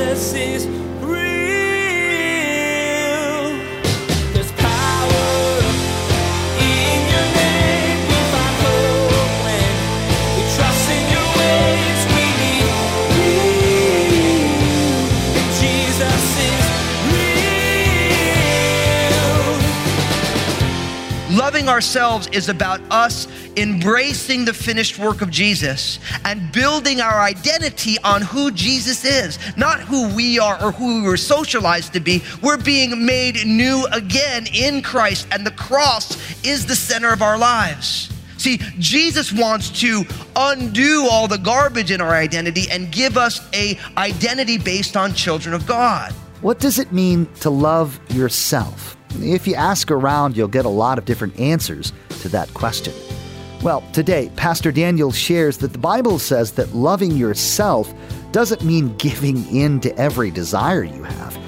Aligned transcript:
Jesus 0.00 0.32
is 0.32 0.89
Loving 21.60 21.74
ourselves 21.74 22.26
is 22.28 22.48
about 22.48 22.80
us 22.90 23.28
embracing 23.58 24.46
the 24.46 24.54
finished 24.54 24.98
work 24.98 25.20
of 25.20 25.28
Jesus 25.28 25.98
and 26.24 26.50
building 26.52 27.02
our 27.02 27.20
identity 27.20 27.98
on 28.02 28.22
who 28.22 28.50
Jesus 28.50 29.04
is, 29.04 29.38
not 29.58 29.78
who 29.78 30.08
we 30.14 30.38
are 30.38 30.56
or 30.64 30.72
who 30.72 31.02
we 31.02 31.06
were 31.06 31.18
socialized 31.18 31.92
to 31.92 32.00
be. 32.00 32.22
We're 32.42 32.56
being 32.56 33.04
made 33.04 33.44
new 33.44 33.84
again 33.92 34.46
in 34.54 34.80
Christ, 34.80 35.28
and 35.32 35.46
the 35.46 35.50
cross 35.50 36.16
is 36.46 36.64
the 36.64 36.74
center 36.74 37.12
of 37.12 37.20
our 37.20 37.36
lives. 37.36 38.10
See, 38.38 38.56
Jesus 38.78 39.30
wants 39.30 39.68
to 39.82 40.04
undo 40.36 41.08
all 41.10 41.28
the 41.28 41.36
garbage 41.36 41.90
in 41.90 42.00
our 42.00 42.14
identity 42.14 42.70
and 42.70 42.90
give 42.90 43.18
us 43.18 43.46
a 43.52 43.78
identity 43.98 44.56
based 44.56 44.96
on 44.96 45.12
children 45.12 45.54
of 45.54 45.66
God. 45.66 46.12
What 46.40 46.58
does 46.58 46.78
it 46.78 46.90
mean 46.90 47.26
to 47.40 47.50
love 47.50 48.00
yourself? 48.14 48.96
If 49.16 49.46
you 49.46 49.54
ask 49.54 49.90
around, 49.90 50.36
you'll 50.36 50.48
get 50.48 50.64
a 50.64 50.70
lot 50.70 50.98
of 50.98 51.04
different 51.04 51.38
answers 51.38 51.92
to 52.20 52.28
that 52.30 52.52
question. 52.54 52.94
Well, 53.62 53.82
today, 53.92 54.30
Pastor 54.36 54.72
Daniel 54.72 55.12
shares 55.12 55.58
that 55.58 55.72
the 55.72 55.78
Bible 55.78 56.18
says 56.18 56.52
that 56.52 56.74
loving 56.74 57.12
yourself 57.12 57.92
doesn't 58.32 58.64
mean 58.64 58.96
giving 58.96 59.46
in 59.54 59.80
to 59.80 59.94
every 59.98 60.30
desire 60.30 60.82
you 60.82 61.02
have. 61.02 61.38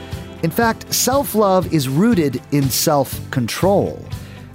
In 0.43 0.51
fact, 0.51 0.93
self 0.93 1.35
love 1.35 1.73
is 1.73 1.89
rooted 1.89 2.43
in 2.51 2.69
self 2.69 3.19
control. 3.31 4.05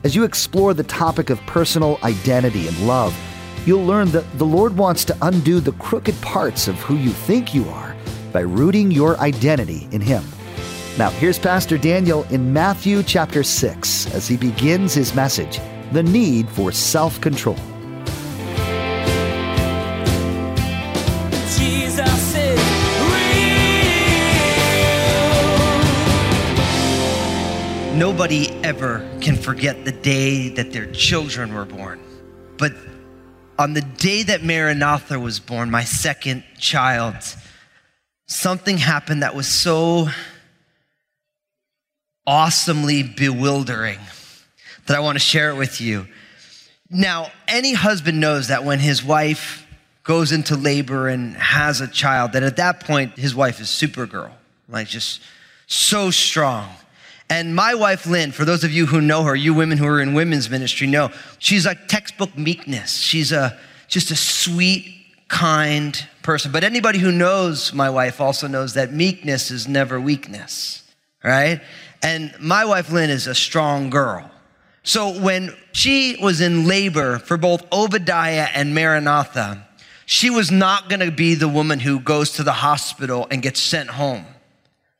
As 0.04 0.16
you 0.16 0.24
explore 0.24 0.74
the 0.74 0.84
topic 0.84 1.30
of 1.30 1.40
personal 1.48 1.98
identity 2.04 2.68
and 2.68 2.88
love, 2.88 3.18
you'll 3.66 3.86
learn 3.86 4.12
that 4.12 4.26
the 4.38 4.46
Lord 4.46 4.78
wants 4.78 5.04
to 5.06 5.18
undo 5.22 5.60
the 5.60 5.72
crooked 5.74 6.20
parts 6.22 6.68
of 6.68 6.76
who 6.76 6.96
you 6.96 7.10
think 7.10 7.54
you 7.54 7.68
are 7.70 7.96
by 8.32 8.42
rooting 8.42 8.92
your 8.92 9.18
identity 9.18 9.88
in 9.92 10.02
Him. 10.02 10.24
Now, 10.98 11.12
here's 11.12 11.38
Pastor 11.38 11.78
Daniel 11.78 12.24
in 12.32 12.52
Matthew 12.52 13.04
chapter 13.04 13.44
6 13.44 14.16
as 14.16 14.28
he 14.28 14.36
begins 14.36 14.96
his 14.96 15.14
message 15.14 15.60
The 15.92 16.02
Need 16.02 16.50
for 16.50 16.72
Self 16.72 17.22
Control. 17.22 17.56
Jesus 21.56 22.36
is 22.36 22.60
real. 23.12 23.46
Nobody 27.96 28.50
ever 28.64 29.08
can 29.22 29.36
forget 29.36 29.86
the 29.86 29.92
day 29.92 30.50
that 30.50 30.72
their 30.72 30.92
children 30.94 31.54
were 31.54 31.66
born. 31.66 32.00
But 32.58 32.74
on 33.60 33.74
the 33.74 33.82
day 33.82 34.24
that 34.24 34.44
Maranatha 34.44 35.20
was 35.20 35.40
born, 35.40 35.70
my 35.70 35.84
second 35.84 36.44
child, 36.58 37.18
something 38.26 38.80
happened 38.80 39.22
that 39.22 39.36
was 39.36 39.48
so 39.48 40.10
awesomely 42.28 43.02
bewildering 43.02 44.00
that 44.86 44.96
I 44.96 45.00
want 45.00 45.16
to 45.16 45.20
share 45.20 45.50
it 45.50 45.56
with 45.56 45.82
you. 45.82 46.08
Now, 46.90 47.32
any 47.48 47.74
husband 47.74 48.20
knows 48.20 48.50
that 48.50 48.64
when 48.64 48.80
his 48.80 49.04
wife 49.04 49.66
goes 50.04 50.32
into 50.32 50.56
labor 50.56 51.08
and 51.08 51.36
has 51.36 51.82
a 51.82 51.88
child, 51.88 52.34
that 52.34 52.44
at 52.44 52.58
that 52.58 52.82
point, 52.82 53.18
his 53.18 53.34
wife 53.34 53.60
is 53.60 53.68
Supergirl, 53.68 54.32
like 54.70 54.88
just 54.88 55.22
so 55.66 56.12
strong. 56.12 56.70
And 57.30 57.56
my 57.56 57.74
wife, 57.74 58.06
Lynn, 58.06 58.32
for 58.32 58.46
those 58.46 58.64
of 58.64 58.72
you 58.72 58.86
who 58.86 59.02
know 59.02 59.24
her, 59.24 59.36
you 59.36 59.54
women 59.54 59.78
who 59.78 59.88
are 59.88 60.00
in 60.00 60.14
women's 60.14 60.50
ministry 60.50 60.88
know, 60.88 61.10
she's 61.40 61.66
like 61.66 61.88
textbook 61.88 62.38
meekness. 62.38 63.00
She's 63.00 63.32
a, 63.32 63.58
just 63.88 64.12
a 64.12 64.16
sweet, 64.16 64.98
kind 65.28 66.08
person. 66.22 66.52
But 66.52 66.64
anybody 66.64 67.00
who 67.00 67.12
knows 67.12 67.74
my 67.74 67.90
wife 67.90 68.22
also 68.22 68.48
knows 68.48 68.74
that 68.74 68.94
meekness 68.94 69.52
is 69.52 69.68
never 69.68 70.00
weakness, 70.00 70.84
right? 71.24 71.62
And 72.02 72.34
my 72.40 72.66
wife, 72.66 72.92
Lynn, 72.92 73.10
is 73.10 73.28
a 73.28 73.36
strong 73.36 73.90
girl. 73.90 74.30
So 74.84 75.20
when 75.20 75.54
she 75.74 76.18
was 76.22 76.40
in 76.40 76.66
labor 76.66 77.20
for 77.20 77.38
both 77.38 77.66
Obadiah 77.74 78.48
and 78.54 78.74
Maranatha, 78.74 79.68
she 80.06 80.30
was 80.30 80.50
not 80.50 80.88
going 80.88 81.02
to 81.02 81.12
be 81.12 81.36
the 81.36 81.50
woman 81.50 81.80
who 81.82 82.00
goes 82.00 82.32
to 82.34 82.44
the 82.44 82.54
hospital 82.54 83.28
and 83.30 83.42
gets 83.42 83.60
sent 83.60 83.90
home. 83.90 84.26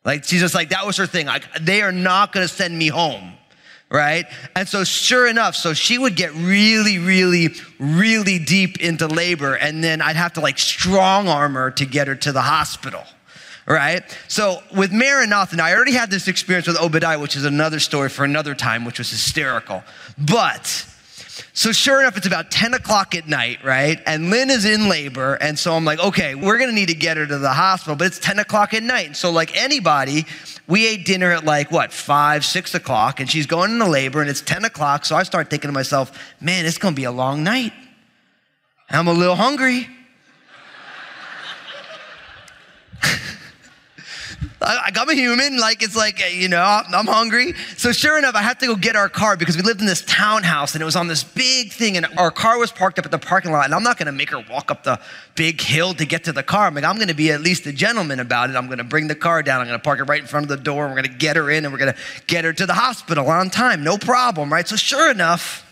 Like 0.04 0.26
she's 0.26 0.42
just 0.42 0.56
like 0.56 0.70
that 0.70 0.86
was 0.86 0.98
her 0.98 1.06
thing. 1.06 1.26
Like 1.28 1.46
they 1.62 1.82
are 1.82 1.94
not 1.94 2.34
going 2.34 2.46
to 2.46 2.54
send 2.54 2.78
me 2.78 2.88
home, 2.88 3.34
right? 3.90 4.26
And 4.56 4.68
so 4.68 4.84
sure 4.84 5.28
enough, 5.28 5.56
so 5.56 5.74
she 5.74 5.98
would 5.98 6.16
get 6.16 6.34
really, 6.34 6.98
really, 6.98 7.50
really 7.80 8.40
deep 8.40 8.82
into 8.82 9.08
labor, 9.08 9.56
and 9.56 9.84
then 9.84 10.02
I'd 10.02 10.16
have 10.18 10.34
to 10.34 10.42
like 10.42 10.60
strong 10.60 11.30
arm 11.30 11.54
her 11.54 11.72
to 11.72 11.86
get 11.86 12.08
her 12.08 12.16
to 12.16 12.32
the 12.34 12.42
hospital. 12.42 13.04
Right? 13.68 14.02
So 14.30 14.64
with 14.74 14.94
Maranatha, 14.94 15.58
now 15.58 15.66
I 15.66 15.76
already 15.76 15.92
had 15.92 16.10
this 16.10 16.30
experience 16.30 16.68
with 16.68 16.80
Obadiah, 16.80 17.20
which 17.20 17.36
is 17.36 17.44
another 17.44 17.82
story 17.82 18.08
for 18.08 18.24
another 18.24 18.56
time, 18.56 18.86
which 18.86 18.98
was 18.98 19.10
hysterical. 19.10 19.84
But 20.18 20.86
so 21.54 21.72
sure 21.72 22.00
enough, 22.00 22.16
it's 22.18 22.28
about 22.28 22.52
10 22.52 22.76
o'clock 22.76 23.16
at 23.16 23.28
night, 23.28 23.64
right? 23.64 24.00
And 24.06 24.30
Lynn 24.30 24.50
is 24.50 24.64
in 24.64 24.88
labor. 24.90 25.36
And 25.36 25.58
so 25.58 25.74
I'm 25.74 25.86
like, 25.86 26.00
okay, 26.00 26.36
we're 26.36 26.58
going 26.58 26.70
to 26.70 26.76
need 26.76 26.90
to 26.90 26.96
get 26.96 27.18
her 27.18 27.26
to 27.26 27.38
the 27.40 27.52
hospital, 27.52 27.96
but 27.96 28.08
it's 28.08 28.20
10 28.20 28.40
o'clock 28.40 28.74
at 28.74 28.84
night. 28.84 29.16
So 29.16 29.32
like 29.32 29.56
anybody, 29.58 30.26
we 30.68 30.88
ate 30.88 31.06
dinner 31.06 31.32
at 31.32 31.46
like 31.46 31.72
what, 31.72 31.92
five, 31.92 32.46
six 32.46 32.76
o'clock, 32.76 33.20
and 33.20 33.30
she's 33.30 33.48
going 33.48 33.72
into 33.72 33.88
labor 33.88 34.22
and 34.22 34.30
it's 34.30 34.42
10 34.42 34.66
o'clock. 34.66 35.04
So 35.04 35.16
I 35.16 35.24
start 35.24 35.50
thinking 35.50 35.68
to 35.68 35.74
myself, 35.74 36.18
man, 36.40 36.66
it's 36.66 36.78
going 36.78 36.94
to 36.94 37.00
be 37.00 37.06
a 37.06 37.12
long 37.12 37.44
night. 37.44 37.74
I'm 38.90 39.08
a 39.08 39.14
little 39.14 39.36
hungry. 39.36 39.88
I'm 44.68 45.10
a 45.10 45.14
human. 45.14 45.58
Like, 45.58 45.82
it's 45.82 45.96
like, 45.96 46.22
eh, 46.22 46.30
you 46.30 46.50
know, 46.50 46.62
I'm 46.62 47.08
hungry. 47.08 47.54
So, 47.78 47.92
sure 47.92 48.18
enough, 48.18 48.36
I 48.36 48.42
have 48.42 48.58
to 48.58 48.68
go 48.68 48.76
get 48.76 48.96
our 48.96 49.08
car 49.08 49.38
because 49.38 49.56
we 49.56 49.64
lived 49.64 49.80
in 49.80 49.88
this 49.88 50.02
townhouse 50.02 50.76
and 50.76 50.82
it 50.82 50.86
was 50.86 50.96
on 50.98 51.08
this 51.08 51.24
big 51.24 51.72
thing. 51.72 51.96
And 51.96 52.06
our 52.18 52.32
car 52.32 52.60
was 52.60 52.72
parked 52.72 53.00
up 53.00 53.06
at 53.06 53.12
the 53.12 53.20
parking 53.20 53.52
lot. 53.52 53.66
And 53.66 53.74
I'm 53.74 53.84
not 53.84 53.98
going 53.98 54.08
to 54.08 54.12
make 54.12 54.30
her 54.32 54.44
walk 54.50 54.70
up 54.70 54.84
the 54.84 55.00
big 55.36 55.62
hill 55.62 55.94
to 55.94 56.06
get 56.06 56.26
to 56.26 56.34
the 56.34 56.44
car. 56.44 56.68
I'm 56.68 56.76
like, 56.76 56.84
I'm 56.84 56.98
going 56.98 57.08
to 57.08 57.14
be 57.14 57.32
at 57.32 57.42
least 57.42 57.66
a 57.66 57.72
gentleman 57.72 58.20
about 58.20 58.50
it. 58.50 58.58
I'm 58.58 58.66
going 58.66 58.80
to 58.80 58.84
bring 58.84 59.08
the 59.08 59.16
car 59.16 59.42
down. 59.42 59.62
I'm 59.62 59.68
going 59.68 59.80
to 59.80 59.84
park 59.84 60.00
it 60.00 60.04
right 60.04 60.22
in 60.22 60.28
front 60.28 60.44
of 60.44 60.50
the 60.50 60.62
door. 60.62 60.88
We're 60.88 60.96
going 60.96 61.04
to 61.04 61.10
get 61.18 61.38
her 61.38 61.50
in 61.50 61.64
and 61.64 61.74
we're 61.74 61.80
going 61.80 61.94
to 61.94 62.00
get 62.28 62.44
her 62.44 62.52
to 62.52 62.66
the 62.66 62.74
hospital 62.74 63.30
on 63.30 63.50
time. 63.50 63.84
No 63.84 63.98
problem, 63.98 64.52
right? 64.52 64.68
So, 64.68 64.76
sure 64.76 65.10
enough, 65.10 65.66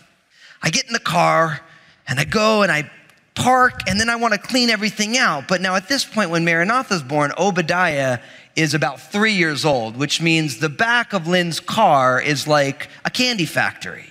I 0.62 0.70
get 0.70 0.86
in 0.86 0.94
the 0.94 0.98
car 0.98 1.60
and 2.08 2.18
I 2.18 2.24
go 2.24 2.62
and 2.62 2.72
I 2.72 2.90
park 3.34 3.80
and 3.86 4.00
then 4.00 4.08
I 4.08 4.16
want 4.16 4.32
to 4.32 4.40
clean 4.40 4.70
everything 4.70 5.18
out. 5.18 5.46
But 5.46 5.60
now 5.60 5.76
at 5.76 5.88
this 5.88 6.04
point, 6.04 6.30
when 6.30 6.44
Maranatha's 6.44 7.02
born, 7.02 7.32
Obadiah 7.38 8.20
is 8.56 8.72
about 8.72 9.00
three 9.00 9.34
years 9.34 9.64
old, 9.64 9.96
which 9.96 10.20
means 10.20 10.58
the 10.58 10.70
back 10.70 11.12
of 11.12 11.28
Lynn's 11.28 11.60
car 11.60 12.20
is 12.20 12.48
like 12.48 12.88
a 13.04 13.10
candy 13.10 13.44
factory. 13.44 14.10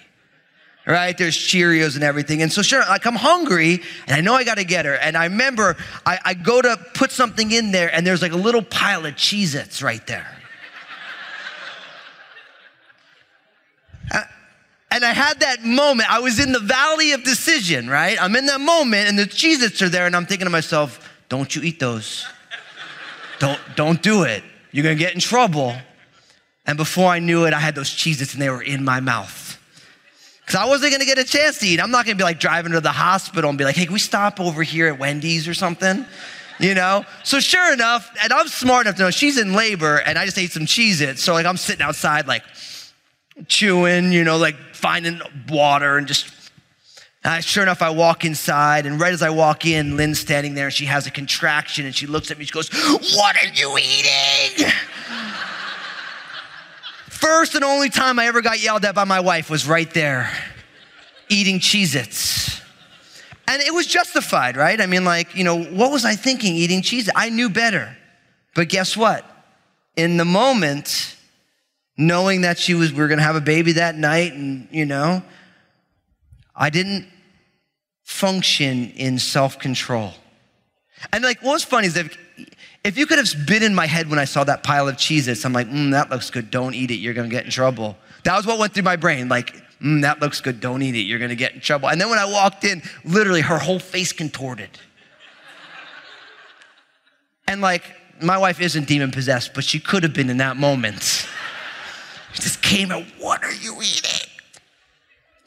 Right? 0.88 1.18
There's 1.18 1.36
Cheerios 1.36 1.96
and 1.96 2.04
everything. 2.04 2.44
And 2.44 2.52
so, 2.52 2.62
sure, 2.62 2.82
like 2.82 3.08
I'm 3.08 3.16
hungry 3.16 3.82
and 4.06 4.16
I 4.16 4.22
know 4.22 4.36
I 4.36 4.44
got 4.44 4.60
to 4.60 4.64
get 4.64 4.86
her. 4.86 4.94
And 4.94 5.18
I 5.18 5.24
remember 5.26 5.76
I, 6.06 6.20
I 6.24 6.34
go 6.36 6.62
to 6.62 6.78
put 6.94 7.12
something 7.12 7.52
in 7.52 7.72
there 7.72 7.94
and 7.94 8.06
there's 8.06 8.22
like 8.22 8.34
a 8.34 8.38
little 8.38 8.62
pile 8.62 9.04
of 9.08 9.16
Cheez 9.16 9.56
Its 9.56 9.82
right 9.82 10.06
there. 10.06 10.30
And 14.92 15.04
I 15.04 15.12
had 15.12 15.42
that 15.42 15.62
moment. 15.62 16.10
I 16.10 16.20
was 16.20 16.40
in 16.40 16.54
the 16.54 16.60
valley 16.60 17.12
of 17.12 17.22
decision, 17.26 17.90
right? 17.90 18.18
I'm 18.22 18.34
in 18.34 18.46
that 18.46 18.62
moment, 18.62 19.10
and 19.10 19.20
the 19.20 19.26
Cheez 19.26 19.62
Its 19.62 19.82
are 19.82 19.90
there, 19.90 20.06
and 20.06 20.16
I'm 20.16 20.26
thinking 20.26 20.46
to 20.46 20.50
myself, 20.50 21.20
don't 21.28 21.54
you 21.54 21.64
eat 21.64 21.82
those. 21.82 22.26
Don't, 23.40 23.59
don't 23.76 24.02
do 24.02 24.23
it. 24.23 24.43
You're 24.72 24.84
gonna 24.84 24.96
get 24.96 25.14
in 25.14 25.20
trouble. 25.20 25.76
And 26.66 26.78
before 26.78 27.09
I 27.09 27.20
knew 27.20 27.46
it, 27.46 27.53
I 27.53 27.59
had 27.59 27.76
those 27.76 27.90
Cheez 27.90 28.22
Its 28.22 28.34
and 28.34 28.41
they 28.41 28.49
were 28.49 28.61
in 28.61 28.84
my 28.84 28.99
mouth. 28.99 29.58
Because 30.41 30.55
I 30.59 30.66
wasn't 30.66 30.91
gonna 30.91 31.05
get 31.05 31.17
a 31.17 31.23
chance 31.23 31.59
to 31.59 31.67
eat. 31.67 31.79
I'm 31.79 31.91
not 31.91 32.05
gonna 32.05 32.17
be 32.17 32.23
like 32.23 32.40
driving 32.40 32.72
to 32.73 32.82
the 32.82 32.91
hospital 32.91 33.49
and 33.49 33.58
be 33.58 33.64
like, 33.64 33.76
hey, 33.76 33.85
can 33.85 33.93
we 33.93 33.99
stop 33.99 34.40
over 34.40 34.64
here 34.64 34.87
at 34.87 34.99
Wendy's 34.99 35.47
or 35.47 35.53
something? 35.53 36.05
You 36.59 36.73
know? 36.73 37.05
So 37.23 37.40
sure 37.40 37.73
enough, 37.73 38.09
and 38.22 38.32
I'm 38.32 38.47
smart 38.47 38.85
enough 38.85 38.97
to 38.97 39.03
know 39.03 39.11
she's 39.11 39.38
in 39.38 39.53
labor 39.53 39.97
and 39.97 40.17
I 40.17 40.26
just 40.26 40.38
ate 40.38 40.52
some 40.52 40.66
Cheez 40.66 41.02
Its. 41.02 41.23
So 41.23 41.34
like 41.34 41.46
I'm 41.46 41.58
sitting 41.58 41.84
outside 41.84 42.28
like 42.28 42.43
chewing, 43.47 44.11
you 44.11 44.23
know, 44.23 44.38
like 44.38 44.55
finding 44.73 45.22
water 45.49 45.97
and 45.97 46.08
just 46.08 46.26
sure 47.42 47.64
enough, 47.64 47.82
I 47.82 47.90
walk 47.90 48.24
inside, 48.24 48.86
and 48.86 49.00
right 49.00 49.12
as 49.14 49.22
I 49.22 49.32
walk 49.32 49.66
in, 49.66 49.98
Lynn's 49.98 50.20
standing 50.20 50.54
there, 50.54 50.66
and 50.66 50.74
she 50.74 50.86
has 50.86 51.08
a 51.08 51.12
contraction, 51.12 51.86
and 51.86 51.96
she 51.96 52.06
looks 52.06 52.30
at 52.30 52.38
me. 52.38 52.46
She 52.46 52.52
goes, 52.52 52.70
"What 52.70 53.36
are 53.36 53.48
you 53.54 53.78
eating?" 53.78 54.72
First 57.10 57.56
and 57.56 57.64
only 57.64 57.90
time 57.90 58.20
I 58.20 58.28
ever 58.28 58.42
got 58.42 58.62
yelled 58.62 58.86
at 58.86 58.94
by 58.94 59.04
my 59.06 59.20
wife 59.20 59.50
was 59.50 59.68
right 59.68 59.92
there, 59.94 60.32
eating 61.28 61.60
Cheez-Its. 61.60 62.62
And 63.48 63.62
it 63.62 63.74
was 63.74 63.88
justified, 63.88 64.58
right? 64.58 64.80
I 64.80 64.86
mean, 64.86 65.06
like, 65.06 65.36
you 65.36 65.44
know, 65.44 65.64
what 65.64 65.92
was 65.92 66.06
I 66.06 66.16
thinking 66.16 66.56
eating 66.56 66.84
Cheez-Its? 66.84 67.10
I 67.16 67.30
knew 67.30 67.50
better. 67.50 67.98
But 68.54 68.70
guess 68.70 68.96
what? 68.96 69.26
In 69.96 70.18
the 70.18 70.26
moment, 70.26 71.16
knowing 71.98 72.42
that 72.42 72.60
she 72.60 72.76
was, 72.76 72.92
we 72.92 73.00
were 73.00 73.08
going 73.08 73.18
to 73.18 73.24
have 73.24 73.36
a 73.36 73.42
baby 73.42 73.72
that 73.74 73.96
night, 73.96 74.34
and, 74.34 74.68
you 74.70 74.86
know, 74.86 75.24
I 76.56 76.70
didn't 76.70 77.08
function 78.05 78.91
in 78.91 79.19
self 79.19 79.59
control. 79.59 80.13
And 81.11 81.23
like, 81.23 81.41
what's 81.41 81.63
funny 81.63 81.87
is 81.87 81.97
if, 81.97 82.17
if 82.84 82.97
you 82.97 83.05
could 83.05 83.17
have 83.17 83.46
been 83.46 83.63
in 83.63 83.75
my 83.75 83.87
head 83.87 84.09
when 84.09 84.19
I 84.19 84.25
saw 84.25 84.43
that 84.46 84.63
pile 84.63 84.87
of 84.87 84.97
cheeses, 84.97 85.43
I'm 85.43 85.52
like, 85.52 85.67
mm, 85.67 85.91
that 85.91 86.09
looks 86.09 86.29
good. 86.29 86.49
Don't 86.49 86.73
eat 86.73 86.91
it. 86.91 86.96
You're 86.96 87.13
going 87.13 87.29
to 87.29 87.35
get 87.35 87.46
in 87.46 87.52
trouble. 87.52 87.97
That 88.23 88.37
was 88.37 88.46
what 88.46 88.57
went 88.57 88.73
through 88.73 88.84
my 88.84 88.96
brain. 88.96 89.28
Like, 89.28 89.53
mm, 89.81 90.03
that 90.03 90.22
looks 90.22 90.40
good. 90.40 90.61
Don't 90.61 90.81
eat 90.81 90.96
it. 90.96 91.02
You're 91.02 91.19
going 91.19 91.29
to 91.29 91.35
get 91.35 91.53
in 91.53 91.59
trouble. 91.59 91.90
And 91.90 91.99
then 91.99 92.09
when 92.09 92.19
I 92.19 92.25
walked 92.25 92.63
in, 92.63 92.81
literally 93.03 93.41
her 93.41 93.57
whole 93.57 93.79
face 93.79 94.13
contorted. 94.13 94.69
and 97.47 97.59
like, 97.59 97.84
my 98.22 98.37
wife 98.37 98.61
isn't 98.61 98.87
demon 98.87 99.11
possessed, 99.11 99.53
but 99.53 99.63
she 99.63 99.79
could 99.79 100.03
have 100.03 100.13
been 100.13 100.29
in 100.29 100.37
that 100.37 100.55
moment. 100.55 101.28
She 102.34 102.41
just 102.41 102.61
came 102.61 102.91
and, 102.91 103.05
what 103.19 103.43
are 103.43 103.53
you 103.53 103.81
eating? 103.81 104.29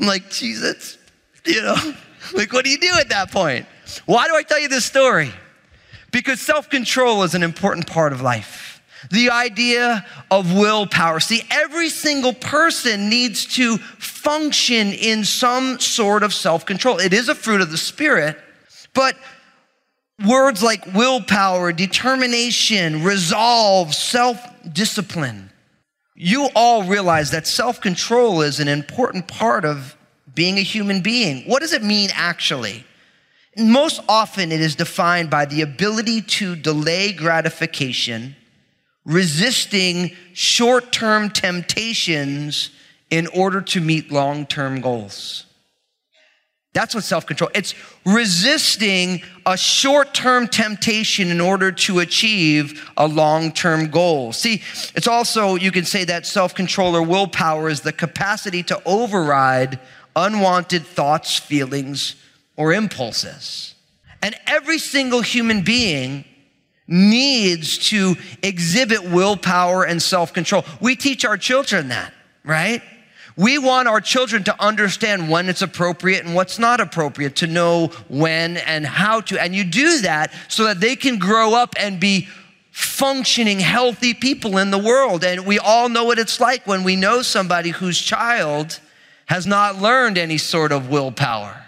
I'm 0.01 0.07
like, 0.07 0.31
Jesus, 0.31 0.99
you 1.47 1.63
know, 1.63 1.95
like, 2.35 2.53
what 2.53 2.65
do 2.65 2.71
you 2.71 2.79
do 2.79 2.93
at 2.99 3.09
that 3.11 3.31
point? 3.31 3.67
Why 4.07 4.27
do 4.27 4.35
I 4.35 4.43
tell 4.43 4.59
you 4.59 4.69
this 4.69 4.85
story? 4.85 5.33
Because 6.11 6.41
self 6.41 6.71
control 6.71 7.23
is 7.23 7.35
an 7.35 7.43
important 7.43 7.87
part 7.87 8.13
of 8.13 8.21
life. 8.21 8.83
The 9.11 9.31
idea 9.31 10.05
of 10.31 10.53
willpower. 10.53 11.21
See, 11.21 11.43
every 11.51 11.89
single 11.89 12.33
person 12.33 13.09
needs 13.09 13.47
to 13.57 13.79
function 13.79 14.93
in 14.93 15.25
some 15.25 15.79
sort 15.79 16.23
of 16.23 16.35
self 16.35 16.67
control. 16.67 16.99
It 16.99 17.13
is 17.13 17.29
a 17.29 17.35
fruit 17.35 17.61
of 17.61 17.71
the 17.71 17.79
Spirit, 17.79 18.37
but 18.95 19.17
words 20.27 20.63
like 20.63 20.85
willpower, 20.95 21.73
determination, 21.73 23.05
resolve, 23.05 23.95
self 23.95 24.39
discipline, 24.73 25.51
you 26.15 26.49
all 26.55 26.83
realize 26.83 27.31
that 27.31 27.47
self 27.47 27.81
control 27.81 28.43
is 28.43 28.59
an 28.59 28.69
important 28.69 29.29
part 29.29 29.65
of 29.65 29.97
being 30.39 30.57
a 30.57 30.63
human 30.63 31.01
being. 31.01 31.43
What 31.49 31.63
does 31.63 31.73
it 31.73 31.83
mean 31.83 32.11
actually? 32.15 32.85
Most 33.57 34.01
often, 34.09 34.53
it 34.53 34.61
is 34.61 34.77
defined 34.77 35.31
by 35.31 35.47
the 35.47 35.63
ability 35.63 36.23
to 36.39 36.55
delay 36.55 37.13
gratification, 37.13 38.37
resisting 39.05 40.13
short 40.35 40.93
term 40.93 41.29
temptations 41.29 42.71
in 43.11 43.27
order 43.27 43.61
to 43.63 43.81
meet 43.81 44.13
long 44.13 44.47
term 44.47 44.81
goals. 44.81 45.47
That's 46.73 46.95
what 46.95 47.03
self 47.03 47.27
control. 47.27 47.51
It's 47.53 47.75
resisting 48.07 49.23
a 49.45 49.57
short 49.57 50.15
term 50.15 50.47
temptation 50.47 51.33
in 51.33 51.41
order 51.41 51.73
to 51.73 51.99
achieve 51.99 52.89
a 52.97 53.09
long 53.09 53.51
term 53.51 53.91
goal. 53.91 54.33
See, 54.33 54.63
it's 54.95 55.09
also, 55.09 55.57
you 55.57 55.73
can 55.73 55.85
say 55.85 56.05
that 56.05 56.27
self 56.27 56.55
control 56.55 56.95
or 56.95 57.03
willpower 57.03 57.69
is 57.69 57.81
the 57.81 57.93
capacity 57.93 58.63
to 58.63 58.81
override 58.87 59.81
unwanted 60.19 60.87
thoughts, 60.87 61.39
feelings, 61.39 62.17
or 62.57 62.73
impulses. 62.73 63.75
And 64.21 64.35
every 64.47 64.79
single 64.79 65.23
human 65.23 65.63
being 65.63 66.25
needs 66.89 67.79
to 67.91 68.17
exhibit 68.43 69.05
willpower 69.05 69.85
and 69.85 70.03
self 70.03 70.33
control. 70.33 70.65
We 70.81 70.97
teach 70.97 71.25
our 71.25 71.37
children 71.37 71.89
that, 71.89 72.13
right? 72.45 72.83
We 73.37 73.57
want 73.59 73.87
our 73.87 74.01
children 74.01 74.43
to 74.45 74.61
understand 74.61 75.31
when 75.31 75.49
it's 75.49 75.63
appropriate 75.63 76.25
and 76.25 76.35
what's 76.35 76.59
not 76.59 76.81
appropriate, 76.81 77.37
to 77.37 77.47
know 77.47 77.89
when 78.09 78.57
and 78.57 78.85
how 78.85 79.21
to. 79.21 79.41
And 79.41 79.55
you 79.55 79.63
do 79.63 80.01
that 80.01 80.33
so 80.49 80.65
that 80.65 80.81
they 80.81 80.97
can 80.97 81.21
grow 81.21 81.55
up 81.55 81.77
and 81.79 82.01
be 82.01 82.27
functioning, 82.73 83.61
healthy 83.61 84.15
people 84.15 84.59
in 84.59 84.73
the 84.73 84.79
world. 84.79 85.23
And 85.23 85.47
we 85.47 85.61
all 85.61 85.89
know 85.89 86.03
what 86.05 86.19
it's 86.19 86.41
like 86.41 86.67
when 86.67 86.83
we 86.83 86.97
know 86.97 87.23
somebody 87.23 87.71
whose 87.71 88.01
child 88.01 88.81
has 89.29 89.47
not 89.47 89.77
learned 89.77 90.19
any 90.19 90.39
sort 90.39 90.73
of 90.73 90.89
willpower. 90.89 91.65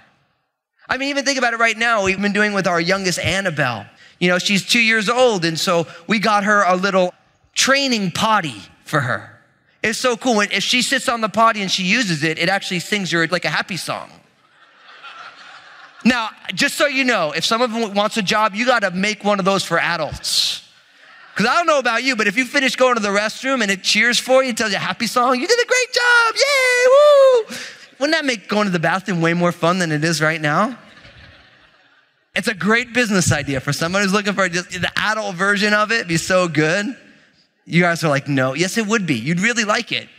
I 0.88 0.96
mean, 0.96 1.10
even 1.10 1.24
think 1.24 1.38
about 1.38 1.54
it 1.54 1.58
right 1.60 1.76
now. 1.76 2.04
We've 2.04 2.20
been 2.20 2.32
doing 2.32 2.52
with 2.52 2.66
our 2.66 2.80
youngest 2.80 3.18
Annabelle. 3.18 3.86
You 4.18 4.28
know, 4.28 4.38
she's 4.38 4.66
two 4.66 4.80
years 4.80 5.08
old, 5.08 5.44
and 5.44 5.58
so 5.58 5.86
we 6.06 6.18
got 6.18 6.44
her 6.44 6.62
a 6.62 6.74
little 6.74 7.14
training 7.54 8.10
potty 8.12 8.62
for 8.84 9.00
her. 9.00 9.38
It's 9.82 9.98
so 9.98 10.16
cool. 10.16 10.40
If 10.40 10.62
she 10.62 10.82
sits 10.82 11.08
on 11.08 11.20
the 11.20 11.28
potty 11.28 11.60
and 11.60 11.70
she 11.70 11.84
uses 11.84 12.24
it, 12.24 12.38
it 12.38 12.48
actually 12.48 12.80
sings 12.80 13.10
her 13.12 13.26
like 13.28 13.44
a 13.44 13.50
happy 13.50 13.76
song. 13.76 14.10
Now, 16.04 16.30
just 16.54 16.76
so 16.76 16.86
you 16.86 17.04
know, 17.04 17.32
if 17.32 17.44
someone 17.44 17.94
wants 17.94 18.16
a 18.16 18.22
job, 18.22 18.54
you 18.54 18.64
got 18.64 18.80
to 18.80 18.90
make 18.90 19.22
one 19.22 19.38
of 19.38 19.44
those 19.44 19.64
for 19.64 19.78
adults. 19.78 20.66
Because 21.40 21.54
I 21.54 21.56
don't 21.56 21.66
know 21.66 21.78
about 21.78 22.04
you, 22.04 22.16
but 22.16 22.26
if 22.26 22.36
you 22.36 22.44
finish 22.44 22.76
going 22.76 22.96
to 22.96 23.00
the 23.00 23.08
restroom 23.08 23.62
and 23.62 23.70
it 23.70 23.82
cheers 23.82 24.18
for 24.18 24.44
you, 24.44 24.52
tells 24.52 24.72
you 24.72 24.76
a 24.76 24.78
happy 24.78 25.06
song, 25.06 25.40
you 25.40 25.46
did 25.46 25.58
a 25.58 25.66
great 25.66 25.90
job, 25.90 26.34
yay, 26.34 26.86
woo! 26.92 27.56
Wouldn't 27.98 28.12
that 28.14 28.26
make 28.26 28.46
going 28.46 28.66
to 28.66 28.70
the 28.70 28.78
bathroom 28.78 29.22
way 29.22 29.32
more 29.32 29.50
fun 29.50 29.78
than 29.78 29.90
it 29.90 30.04
is 30.04 30.20
right 30.20 30.38
now? 30.38 30.78
It's 32.34 32.46
a 32.46 32.52
great 32.52 32.92
business 32.92 33.32
idea 33.32 33.60
for 33.60 33.72
someone 33.72 34.02
who's 34.02 34.12
looking 34.12 34.34
for 34.34 34.50
just 34.50 34.70
the 34.70 34.92
adult 34.96 35.34
version 35.34 35.72
of 35.72 35.90
it. 35.92 36.06
Be 36.06 36.18
so 36.18 36.46
good. 36.46 36.94
You 37.64 37.80
guys 37.80 38.04
are 38.04 38.10
like, 38.10 38.28
no. 38.28 38.52
Yes, 38.52 38.76
it 38.76 38.86
would 38.86 39.06
be. 39.06 39.14
You'd 39.14 39.40
really 39.40 39.64
like 39.64 39.92
it. 39.92 40.10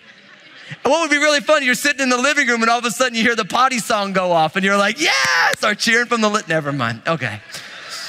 And 0.83 0.91
what 0.91 1.01
would 1.01 1.11
be 1.11 1.21
really 1.21 1.41
fun? 1.41 1.63
You're 1.63 1.75
sitting 1.75 2.01
in 2.01 2.09
the 2.09 2.17
living 2.17 2.47
room 2.47 2.63
and 2.63 2.71
all 2.71 2.79
of 2.79 2.85
a 2.85 2.89
sudden 2.89 3.13
you 3.13 3.21
hear 3.21 3.35
the 3.35 3.45
potty 3.45 3.77
song 3.77 4.13
go 4.13 4.31
off 4.31 4.55
and 4.55 4.65
you're 4.65 4.75
like, 4.75 4.99
yeah, 4.99 5.51
start 5.55 5.77
cheering 5.77 6.07
from 6.07 6.21
the 6.21 6.29
lit. 6.29 6.47
Never 6.47 6.73
mind. 6.73 7.03
Okay. 7.05 7.39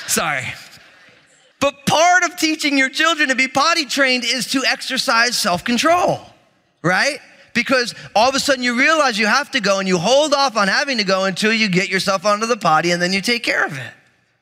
Sorry. 0.06 0.54
But 1.62 1.86
part 1.86 2.24
of 2.24 2.36
teaching 2.36 2.76
your 2.76 2.90
children 2.90 3.28
to 3.28 3.36
be 3.36 3.46
potty 3.46 3.86
trained 3.86 4.24
is 4.24 4.48
to 4.48 4.64
exercise 4.66 5.38
self 5.38 5.62
control, 5.62 6.20
right? 6.82 7.20
Because 7.54 7.94
all 8.16 8.28
of 8.28 8.34
a 8.34 8.40
sudden 8.40 8.64
you 8.64 8.76
realize 8.76 9.16
you 9.16 9.28
have 9.28 9.52
to 9.52 9.60
go 9.60 9.78
and 9.78 9.86
you 9.86 9.96
hold 9.96 10.34
off 10.34 10.56
on 10.56 10.66
having 10.66 10.98
to 10.98 11.04
go 11.04 11.24
until 11.24 11.52
you 11.52 11.68
get 11.68 11.88
yourself 11.88 12.26
onto 12.26 12.46
the 12.46 12.56
potty 12.56 12.90
and 12.90 13.00
then 13.00 13.12
you 13.12 13.20
take 13.20 13.44
care 13.44 13.64
of 13.64 13.78
it 13.78 13.92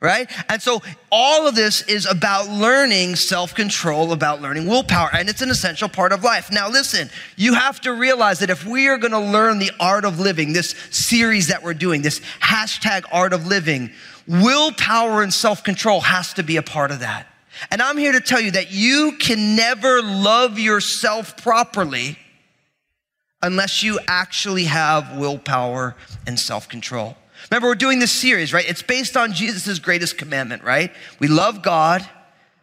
right? 0.01 0.29
And 0.49 0.61
so 0.61 0.81
all 1.11 1.47
of 1.47 1.53
this 1.53 1.83
is 1.83 2.07
about 2.07 2.49
learning 2.49 3.15
self 3.15 3.53
control, 3.53 4.11
about 4.11 4.41
learning 4.41 4.67
willpower, 4.67 5.09
and 5.13 5.29
it's 5.29 5.41
an 5.41 5.51
essential 5.51 5.87
part 5.87 6.11
of 6.11 6.23
life. 6.23 6.51
Now, 6.51 6.69
listen, 6.69 7.09
you 7.37 7.53
have 7.53 7.79
to 7.81 7.93
realize 7.93 8.39
that 8.39 8.49
if 8.49 8.65
we 8.65 8.87
are 8.87 8.97
going 8.97 9.11
to 9.11 9.19
learn 9.19 9.59
the 9.59 9.71
art 9.79 10.03
of 10.03 10.19
living, 10.19 10.53
this 10.53 10.71
series 10.89 11.47
that 11.47 11.63
we're 11.63 11.75
doing, 11.75 12.01
this 12.01 12.19
hashtag 12.41 13.05
art 13.11 13.31
of 13.31 13.45
living, 13.45 13.91
willpower 14.27 15.21
and 15.21 15.33
self 15.33 15.63
control 15.63 16.01
has 16.01 16.33
to 16.33 16.43
be 16.43 16.57
a 16.57 16.63
part 16.63 16.91
of 16.91 16.99
that. 16.99 17.27
And 17.69 17.81
I'm 17.81 17.97
here 17.97 18.13
to 18.13 18.21
tell 18.21 18.41
you 18.41 18.51
that 18.51 18.71
you 18.71 19.17
can 19.19 19.55
never 19.55 20.01
love 20.01 20.57
yourself 20.57 21.37
properly 21.37 22.17
unless 23.43 23.83
you 23.83 23.99
actually 24.07 24.63
have 24.65 25.17
willpower 25.17 25.95
and 26.25 26.39
self 26.39 26.67
control. 26.67 27.15
Remember, 27.51 27.67
we're 27.67 27.75
doing 27.75 27.99
this 27.99 28.13
series, 28.13 28.53
right? 28.53 28.67
It's 28.67 28.81
based 28.81 29.17
on 29.17 29.33
Jesus' 29.33 29.77
greatest 29.77 30.17
commandment, 30.17 30.63
right? 30.63 30.93
We 31.19 31.27
love 31.27 31.61
God 31.61 32.07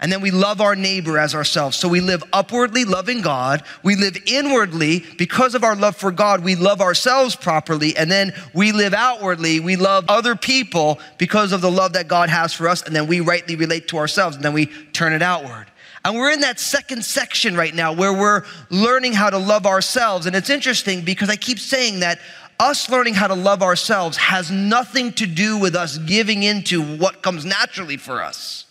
and 0.00 0.11
then 0.11 0.23
we 0.23 0.30
love 0.30 0.62
our 0.62 0.75
neighbor 0.75 1.18
as 1.18 1.35
ourselves. 1.35 1.76
So 1.76 1.88
we 1.88 2.00
live 2.00 2.23
upwardly, 2.33 2.87
loving 2.87 3.21
God. 3.21 3.64
We 3.83 3.97
live 3.97 4.16
inwardly 4.26 5.04
because 5.18 5.54
of 5.54 5.62
our 5.62 5.76
love 5.76 5.97
for 5.97 6.11
God. 6.11 6.42
We 6.42 6.54
love 6.54 6.80
ourselves 6.80 7.37
properly. 7.37 7.97
And 7.97 8.11
then 8.11 8.33
we 8.54 8.73
live 8.73 8.95
outwardly. 8.95 9.61
We 9.61 9.76
love 9.76 10.07
other 10.09 10.37
people 10.37 11.00
because 11.18 11.52
of 11.52 11.61
the 11.61 11.71
love 11.71 11.92
that 11.92 12.09
God 12.09 12.30
has 12.30 12.54
for 12.54 12.66
us. 12.66 12.83
And 12.83 12.97
then 12.97 13.09
we 13.09 13.21
rightly 13.21 13.57
relate 13.57 13.88
to 13.88 13.99
ourselves 13.99 14.37
and 14.37 14.45
then 14.45 14.54
we 14.54 14.66
turn 14.66 15.12
it 15.12 15.21
outward. 15.21 15.66
And 16.04 16.16
we're 16.16 16.30
in 16.30 16.40
that 16.40 16.61
second 16.61 17.04
section 17.04 17.57
right 17.57 17.75
now 17.75 17.92
where 17.92 18.12
we're 18.12 18.45
learning 18.71 19.12
how 19.12 19.28
to 19.28 19.38
love 19.38 19.66
ourselves. 19.66 20.26
And 20.26 20.35
it's 20.35 20.49
interesting 20.49 21.02
because 21.04 21.28
I 21.28 21.37
keep 21.37 21.59
saying 21.59 22.00
that 22.00 22.21
us 22.58 22.90
learning 22.90 23.14
how 23.14 23.26
to 23.26 23.34
love 23.34 23.62
ourselves 23.62 24.16
has 24.16 24.50
nothing 24.50 25.12
to 25.14 25.26
do 25.26 25.58
with 25.58 25.74
us 25.74 25.98
giving 25.98 26.42
into 26.42 26.82
what 26.96 27.22
comes 27.22 27.44
naturally 27.44 27.96
for 27.96 28.22
us. 28.22 28.64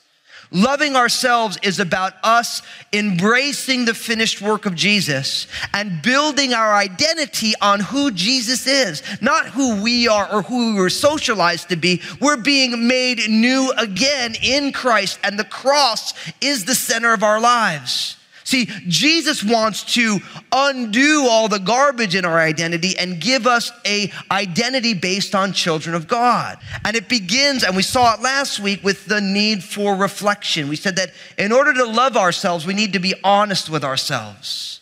Loving 0.51 0.95
ourselves 0.95 1.57
is 1.61 1.79
about 1.79 2.13
us 2.23 2.61
embracing 2.93 3.83
the 3.83 3.93
finished 3.93 4.41
work 4.41 4.65
of 4.65 4.75
Jesus 4.75 5.47
and 5.73 6.01
building 6.01 6.53
our 6.53 6.73
identity 6.73 7.53
on 7.61 7.81
who 7.81 8.11
Jesus 8.11 8.65
is, 8.65 9.03
not 9.21 9.47
who 9.47 9.81
we 9.81 10.07
are 10.07 10.31
or 10.31 10.41
who 10.43 10.73
we 10.73 10.79
were 10.79 10.89
socialized 10.89 11.69
to 11.69 11.75
be. 11.75 12.01
We're 12.21 12.37
being 12.37 12.87
made 12.87 13.29
new 13.29 13.73
again 13.77 14.35
in 14.41 14.71
Christ, 14.71 15.19
and 15.21 15.37
the 15.37 15.43
cross 15.43 16.13
is 16.39 16.63
the 16.63 16.75
center 16.75 17.11
of 17.13 17.23
our 17.23 17.41
lives. 17.41 18.16
See, 18.47 18.69
Jesus 18.87 19.43
wants 19.43 19.83
to 19.95 20.19
undo 20.53 21.27
all 21.29 21.49
the 21.49 21.59
garbage 21.59 22.15
in 22.15 22.23
our 22.23 22.39
identity 22.39 22.97
and 22.97 23.19
give 23.19 23.45
us 23.45 23.73
a 23.85 24.09
identity 24.31 24.93
based 24.93 25.35
on 25.35 25.51
children 25.51 25.93
of 25.93 26.07
God. 26.07 26.57
And 26.85 26.95
it 26.95 27.09
begins, 27.09 27.65
and 27.65 27.75
we 27.75 27.81
saw 27.83 28.13
it 28.13 28.21
last 28.21 28.61
week 28.61 28.85
with 28.85 29.03
the 29.03 29.19
need 29.19 29.65
for 29.65 29.97
reflection. 29.97 30.69
We 30.69 30.77
said 30.77 30.95
that 30.95 31.11
in 31.37 31.51
order 31.51 31.73
to 31.73 31.83
love 31.83 32.15
ourselves, 32.15 32.65
we 32.65 32.73
need 32.73 32.93
to 32.93 32.99
be 32.99 33.15
honest 33.21 33.69
with 33.69 33.83
ourselves. 33.83 34.79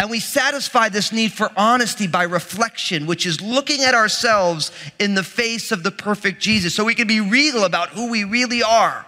And 0.00 0.08
we 0.10 0.18
satisfy 0.18 0.88
this 0.88 1.12
need 1.12 1.32
for 1.32 1.50
honesty 1.54 2.06
by 2.06 2.22
reflection, 2.22 3.04
which 3.04 3.26
is 3.26 3.42
looking 3.42 3.82
at 3.82 3.94
ourselves 3.94 4.72
in 4.98 5.14
the 5.14 5.22
face 5.22 5.70
of 5.70 5.82
the 5.82 5.90
perfect 5.90 6.40
Jesus 6.40 6.74
so 6.74 6.82
we 6.82 6.94
can 6.94 7.08
be 7.08 7.20
real 7.20 7.66
about 7.66 7.90
who 7.90 8.10
we 8.10 8.24
really 8.24 8.62
are. 8.62 9.05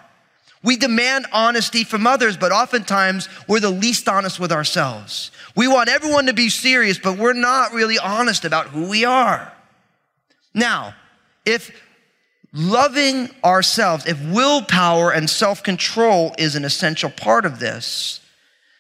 We 0.63 0.77
demand 0.77 1.27
honesty 1.33 1.85
from 1.85 2.07
others, 2.07 2.37
but 2.37 2.53
oftentimes 2.53 3.29
we're 3.47 3.61
the 3.61 3.71
least 3.71 4.09
honest 4.09 4.41
with 4.41 4.51
ourselves. 4.51 5.31
We 5.55 5.69
want 5.69 5.89
everyone 5.89 6.27
to 6.27 6.33
be 6.33 6.49
serious, 6.49 6.99
but 6.99 7.17
we're 7.17 7.33
not 7.33 7.73
really 7.73 7.99
honest 7.99 8.45
about 8.45 8.67
who 8.69 8.89
we 8.89 9.05
are. 9.05 9.53
Now, 10.55 10.95
if 11.45 11.71
loving 12.53 13.31
ourselves, 13.45 14.07
if 14.07 14.21
willpower 14.33 15.13
and 15.13 15.31
self 15.31 15.63
control 15.63 16.35
is 16.39 16.57
an 16.57 16.65
essential 16.65 17.11
part 17.11 17.47
of 17.47 17.61
this, 17.61 18.21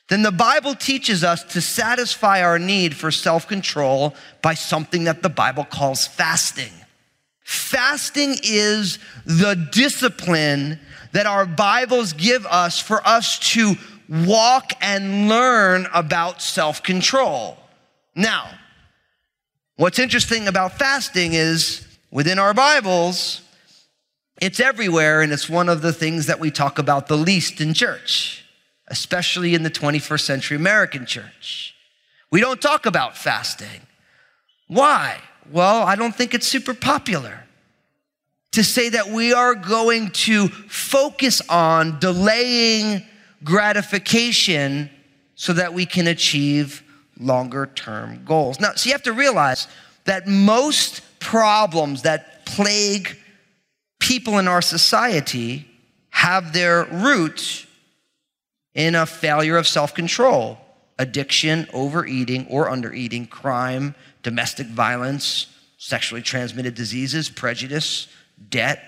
then 0.09 0.23
the 0.23 0.33
Bible 0.33 0.75
teaches 0.75 1.23
us 1.23 1.45
to 1.45 1.61
satisfy 1.61 2.43
our 2.43 2.59
need 2.59 2.97
for 2.97 3.11
self 3.11 3.47
control 3.47 4.15
by 4.43 4.55
something 4.55 5.05
that 5.05 5.23
the 5.23 5.29
Bible 5.29 5.65
calls 5.65 6.07
fasting. 6.07 6.73
Fasting 7.45 8.37
is 8.43 8.99
the 9.25 9.55
discipline 9.73 10.81
that 11.12 11.27
our 11.27 11.47
Bibles 11.47 12.12
give 12.12 12.47
us 12.47 12.79
for 12.79 13.07
us 13.07 13.38
to 13.53 13.75
walk 14.09 14.73
and 14.81 15.29
learn 15.29 15.87
about 15.93 16.43
self 16.43 16.83
control. 16.83 17.59
Now, 18.15 18.50
what's 19.77 19.99
interesting 19.99 20.49
about 20.49 20.79
fasting 20.79 21.35
is 21.35 21.87
within 22.11 22.38
our 22.38 22.55
Bibles, 22.55 23.43
it's 24.41 24.61
everywhere, 24.61 25.21
and 25.21 25.33
it's 25.33 25.49
one 25.49 25.69
of 25.69 25.83
the 25.83 25.93
things 25.93 26.27
that 26.27 26.41
we 26.41 26.50
talk 26.50 26.79
about 26.79 27.09
the 27.09 27.17
least 27.17 27.61
in 27.61 27.75
church, 27.75 28.45
especially 28.88 29.55
in 29.55 29.62
the 29.62 29.71
21st 29.71 30.21
century 30.21 30.57
American 30.57 31.07
church. 31.07 31.75
We 32.31 32.41
don't 32.41 32.61
talk 32.61 32.87
about 32.87 33.17
fasting. 33.17 33.81
Why? 34.69 35.21
Well, 35.50 35.83
I 35.83 35.97
don't 35.97 36.15
think 36.15 36.35
it's 36.35 36.47
super 36.47 36.75
popular 36.75 37.48
to 38.52 38.64
say 38.64 38.88
that 38.88 39.09
we 39.09 39.33
are 39.33 39.55
going 39.55 40.11
to 40.11 40.49
focus 40.49 41.43
on 41.49 41.99
delaying 41.99 43.05
gratification 43.45 44.90
so 45.35 45.52
that 45.52 45.73
we 45.73 45.87
can 45.87 46.07
achieve 46.07 46.83
longer 47.19 47.67
term 47.67 48.25
goals. 48.25 48.61
Now, 48.61 48.73
so 48.75 48.88
you 48.88 48.93
have 48.93 49.02
to 49.05 49.12
realize 49.12 49.69
that 50.05 50.26
most 50.26 51.02
problems 51.21 52.02
that 52.02 52.47
plague 52.47 53.17
people 53.99 54.38
in 54.38 54.49
our 54.49 54.62
society 54.62 55.69
have 56.11 56.52
their 56.52 56.85
roots 56.87 57.67
in 58.75 58.95
a 58.95 59.07
failure 59.07 59.57
of 59.57 59.67
self 59.67 59.95
control, 59.95 60.59
addiction, 60.99 61.69
overeating 61.73 62.47
or 62.49 62.69
undereating, 62.69 63.28
crime, 63.28 63.95
domestic 64.23 64.67
violence, 64.69 65.47
sexually 65.78 66.23
transmitted 66.23 66.75
diseases, 66.75 67.28
prejudice, 67.28 68.09
debt, 68.49 68.83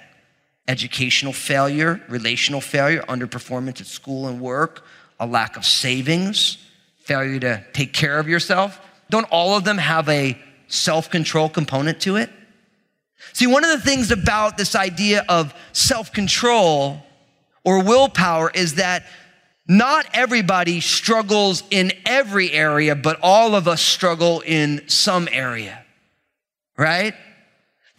educational 0.69 1.33
failure, 1.33 2.01
relational 2.09 2.61
failure, 2.61 3.03
underperformance 3.09 3.81
at 3.81 3.87
school 3.87 4.29
and 4.29 4.41
work, 4.41 4.85
a 5.19 5.27
lack 5.27 5.57
of 5.57 5.65
savings, 5.65 6.59
failure 6.99 7.41
to 7.41 7.65
take 7.73 7.93
care 7.93 8.19
of 8.19 8.29
yourself. 8.29 8.81
Don't 9.11 9.27
all 9.31 9.57
of 9.57 9.65
them 9.65 9.79
have 9.79 10.09
a 10.09 10.39
self 10.69 11.11
control 11.11 11.49
component 11.49 12.01
to 12.03 12.17
it? 12.17 12.31
See, 13.33 13.47
one 13.47 13.65
of 13.65 13.71
the 13.71 13.81
things 13.81 14.11
about 14.11 14.57
this 14.57 14.75
idea 14.75 15.25
of 15.29 15.55
self 15.73 16.13
control 16.13 17.03
or 17.65 17.83
willpower 17.83 18.51
is 18.55 18.77
that 18.77 19.05
not 19.69 20.07
everybody 20.15 20.81
struggles 20.81 21.63
in 21.71 21.93
every 22.05 22.51
area, 22.51 22.97
but 22.97 23.19
all 23.23 23.55
of 23.55 23.69
us 23.69 23.81
struggle 23.81 24.41
in 24.41 24.89
some 24.89 25.29
area, 25.31 25.85
right? 26.77 27.15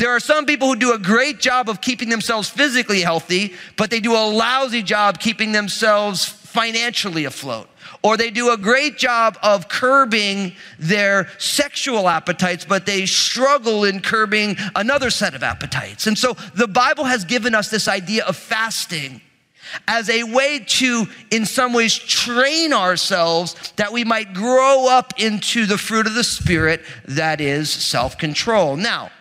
There 0.02 0.10
are 0.10 0.20
some 0.20 0.48
people 0.48 0.68
who 0.68 0.76
do 0.78 0.94
a 0.94 0.98
great 0.98 1.40
job 1.40 1.70
of 1.70 1.80
keeping 1.80 2.10
themselves 2.10 2.50
physically 2.50 3.02
healthy, 3.02 3.54
but 3.78 3.92
they 3.92 4.00
do 4.00 4.14
a 4.14 4.26
lousy 4.26 4.82
job 4.82 5.20
keeping 5.20 5.52
themselves 5.52 6.26
financially 6.26 7.26
afloat. 7.26 7.70
Or 8.02 8.18
they 8.18 8.32
do 8.32 8.52
a 8.52 8.58
great 8.58 8.98
job 8.98 9.38
of 9.44 9.68
curbing 9.68 10.54
their 10.80 11.30
sexual 11.38 12.10
appetites, 12.10 12.66
but 12.66 12.88
they 12.88 13.06
struggle 13.06 13.84
in 13.84 14.02
curbing 14.02 14.56
another 14.76 15.12
set 15.12 15.36
of 15.36 15.44
appetites. 15.44 16.08
And 16.08 16.18
so 16.18 16.34
the 16.56 16.68
Bible 16.68 17.04
has 17.04 17.24
given 17.24 17.54
us 17.54 17.70
this 17.70 17.88
idea 17.88 18.26
of 18.26 18.36
fasting 18.36 19.22
as 19.88 20.10
a 20.10 20.24
way 20.24 20.66
to, 20.66 21.06
in 21.30 21.46
some 21.46 21.74
ways, 21.74 21.94
train 21.94 22.74
ourselves 22.74 23.72
that 23.76 23.94
we 23.94 24.04
might 24.04 24.34
grow 24.34 24.88
up 24.90 25.14
into 25.20 25.68
the 25.68 25.78
fruit 25.78 26.08
of 26.08 26.16
the 26.16 26.24
Spirit 26.24 26.82
that 27.06 27.40
is 27.40 27.70
self 27.70 28.18
control. 28.18 28.76
Now, 28.76 29.12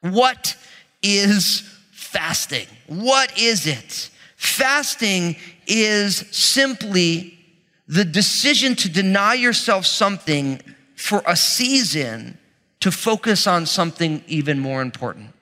what 0.00 0.56
is 1.02 1.62
fasting? 1.92 2.66
What 2.86 3.38
is 3.38 3.66
it? 3.66 4.10
Fasting 4.36 5.36
is 5.66 6.16
simply 6.30 7.38
the 7.86 8.04
decision 8.04 8.76
to 8.76 8.88
deny 8.88 9.34
yourself 9.34 9.86
something 9.86 10.60
for 10.94 11.22
a 11.26 11.36
season 11.36 12.38
to 12.80 12.90
focus 12.90 13.46
on 13.46 13.66
something 13.66 14.22
even 14.26 14.58
more 14.58 14.82
important. 14.82 15.34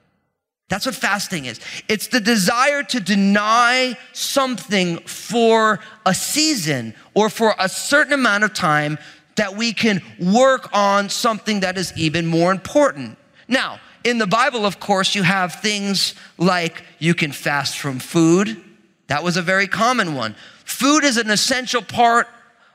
That's 0.68 0.86
what 0.86 0.94
fasting 0.94 1.44
is. 1.44 1.60
It's 1.88 2.08
the 2.08 2.20
desire 2.20 2.82
to 2.84 3.00
deny 3.00 3.96
something 4.12 4.98
for 5.00 5.78
a 6.04 6.14
season 6.14 6.94
or 7.14 7.30
for 7.30 7.54
a 7.58 7.68
certain 7.68 8.14
amount 8.14 8.44
of 8.44 8.52
time 8.52 8.98
that 9.36 9.56
we 9.56 9.72
can 9.72 10.02
work 10.18 10.68
on 10.72 11.08
something 11.08 11.60
that 11.60 11.78
is 11.78 11.92
even 11.96 12.26
more 12.26 12.50
important. 12.50 13.16
Now, 13.46 13.78
in 14.06 14.18
the 14.18 14.26
Bible, 14.26 14.64
of 14.64 14.78
course, 14.78 15.16
you 15.16 15.25
have 15.25 15.56
things 15.56 16.14
like 16.38 16.84
you 17.00 17.12
can 17.12 17.32
fast 17.32 17.76
from 17.76 17.98
food. 17.98 18.62
That 19.08 19.25
was 19.25 19.36
a 19.36 19.42
very 19.42 19.66
common 19.66 20.14
one. 20.14 20.36
Food 20.64 21.02
is 21.02 21.16
an 21.16 21.28
essential 21.28 21.82
part 21.82 22.28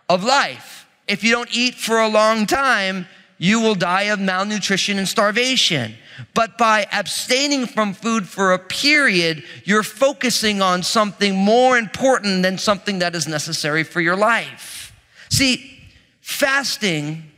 of 0.09 0.25
life. 0.25 0.85
If 1.07 1.23
you 1.23 1.31
don't 1.31 1.47
eat 1.55 1.75
for 1.75 1.99
a 1.99 2.09
long 2.09 2.45
time, 2.45 3.07
you 3.37 3.61
will 3.61 3.75
die 3.75 4.03
of 4.03 4.19
malnutrition 4.19 4.97
and 4.97 5.07
starvation. 5.07 5.95
But 6.33 6.57
by 6.57 6.85
abstaining 6.91 7.65
from 7.65 7.93
food 7.93 8.27
for 8.27 8.51
a 8.51 8.59
period, 8.59 9.45
you're 9.63 9.83
focusing 9.83 10.61
on 10.61 10.83
something 10.83 11.33
more 11.33 11.77
important 11.77 12.43
than 12.43 12.57
something 12.57 12.99
that 12.99 13.15
is 13.15 13.25
necessary 13.25 13.85
for 13.85 14.01
your 14.01 14.17
life. 14.17 14.93
See, 15.29 15.79
fasting 16.19 17.30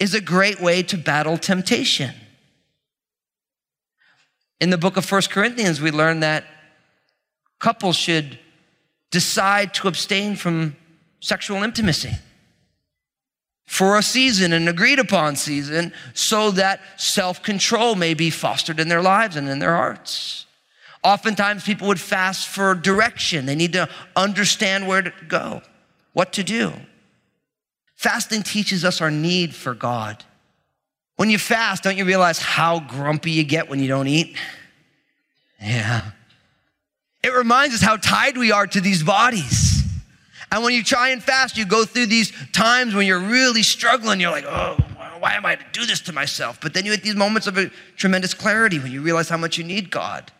is 0.00 0.14
a 0.14 0.20
great 0.20 0.60
way 0.60 0.82
to 0.82 0.96
battle 0.96 1.38
temptation. 1.38 2.12
In 4.60 4.70
the 4.70 4.78
book 4.78 4.96
of 4.96 5.04
First 5.04 5.30
Corinthians, 5.30 5.80
we 5.80 5.90
learn 5.90 6.20
that 6.20 6.44
couples 7.60 7.96
should 7.96 8.38
decide 9.10 9.74
to 9.74 9.88
abstain 9.88 10.34
from 10.34 10.74
sexual 11.20 11.62
intimacy 11.62 12.12
for 13.66 13.96
a 13.96 14.02
season, 14.02 14.52
an 14.52 14.66
agreed 14.66 14.98
upon 14.98 15.36
season, 15.36 15.92
so 16.12 16.50
that 16.50 16.80
self 16.96 17.42
control 17.42 17.94
may 17.94 18.14
be 18.14 18.30
fostered 18.30 18.80
in 18.80 18.88
their 18.88 19.02
lives 19.02 19.36
and 19.36 19.48
in 19.48 19.60
their 19.60 19.76
hearts. 19.76 20.46
Oftentimes, 21.04 21.62
people 21.62 21.86
would 21.88 22.00
fast 22.00 22.48
for 22.48 22.74
direction. 22.74 23.46
They 23.46 23.54
need 23.54 23.72
to 23.74 23.88
understand 24.16 24.88
where 24.88 25.02
to 25.02 25.12
go, 25.28 25.62
what 26.14 26.32
to 26.34 26.42
do. 26.42 26.72
Fasting 28.00 28.42
teaches 28.42 28.82
us 28.82 29.02
our 29.02 29.10
need 29.10 29.54
for 29.54 29.74
God. 29.74 30.24
When 31.16 31.28
you 31.28 31.36
fast, 31.36 31.82
don't 31.82 31.98
you 31.98 32.06
realize 32.06 32.38
how 32.38 32.80
grumpy 32.80 33.30
you 33.30 33.44
get 33.44 33.68
when 33.68 33.78
you 33.78 33.88
don't 33.88 34.08
eat? 34.08 34.38
Yeah. 35.60 36.12
It 37.22 37.34
reminds 37.34 37.74
us 37.74 37.82
how 37.82 37.98
tied 37.98 38.38
we 38.38 38.52
are 38.52 38.66
to 38.68 38.80
these 38.80 39.02
bodies. 39.02 39.84
And 40.50 40.64
when 40.64 40.72
you 40.72 40.82
try 40.82 41.10
and 41.10 41.22
fast, 41.22 41.58
you 41.58 41.66
go 41.66 41.84
through 41.84 42.06
these 42.06 42.32
times 42.52 42.94
when 42.94 43.06
you're 43.06 43.20
really 43.20 43.62
struggling. 43.62 44.18
You're 44.18 44.30
like, 44.30 44.46
oh, 44.46 44.78
why 45.18 45.34
am 45.34 45.44
I 45.44 45.56
to 45.56 45.64
do 45.74 45.84
this 45.84 46.00
to 46.00 46.14
myself? 46.14 46.58
But 46.62 46.72
then 46.72 46.86
you 46.86 46.92
hit 46.92 47.02
these 47.02 47.16
moments 47.16 47.48
of 47.48 47.58
tremendous 47.98 48.32
clarity 48.32 48.78
when 48.78 48.92
you 48.92 49.02
realize 49.02 49.28
how 49.28 49.36
much 49.36 49.58
you 49.58 49.64
need 49.64 49.90
God. 49.90 50.32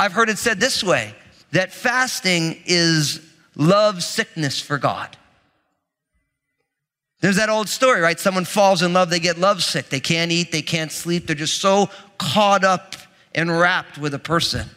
I've 0.00 0.14
heard 0.14 0.28
it 0.28 0.36
said 0.36 0.58
this 0.58 0.82
way 0.82 1.14
that 1.52 1.72
fasting 1.72 2.60
is 2.66 3.20
love 3.54 4.02
sickness 4.02 4.60
for 4.60 4.78
God. 4.78 5.16
There's 7.22 7.36
that 7.36 7.48
old 7.48 7.68
story, 7.68 8.00
right? 8.00 8.18
Someone 8.18 8.44
falls 8.44 8.82
in 8.82 8.92
love, 8.92 9.08
they 9.08 9.20
get 9.20 9.38
lovesick. 9.38 9.88
They 9.88 10.00
can't 10.00 10.32
eat, 10.32 10.50
they 10.50 10.60
can't 10.60 10.90
sleep. 10.90 11.28
They're 11.28 11.36
just 11.36 11.60
so 11.60 11.88
caught 12.18 12.64
up 12.64 12.96
and 13.32 13.58
wrapped 13.58 13.96
with 13.96 14.12
a 14.12 14.18
person. 14.18 14.68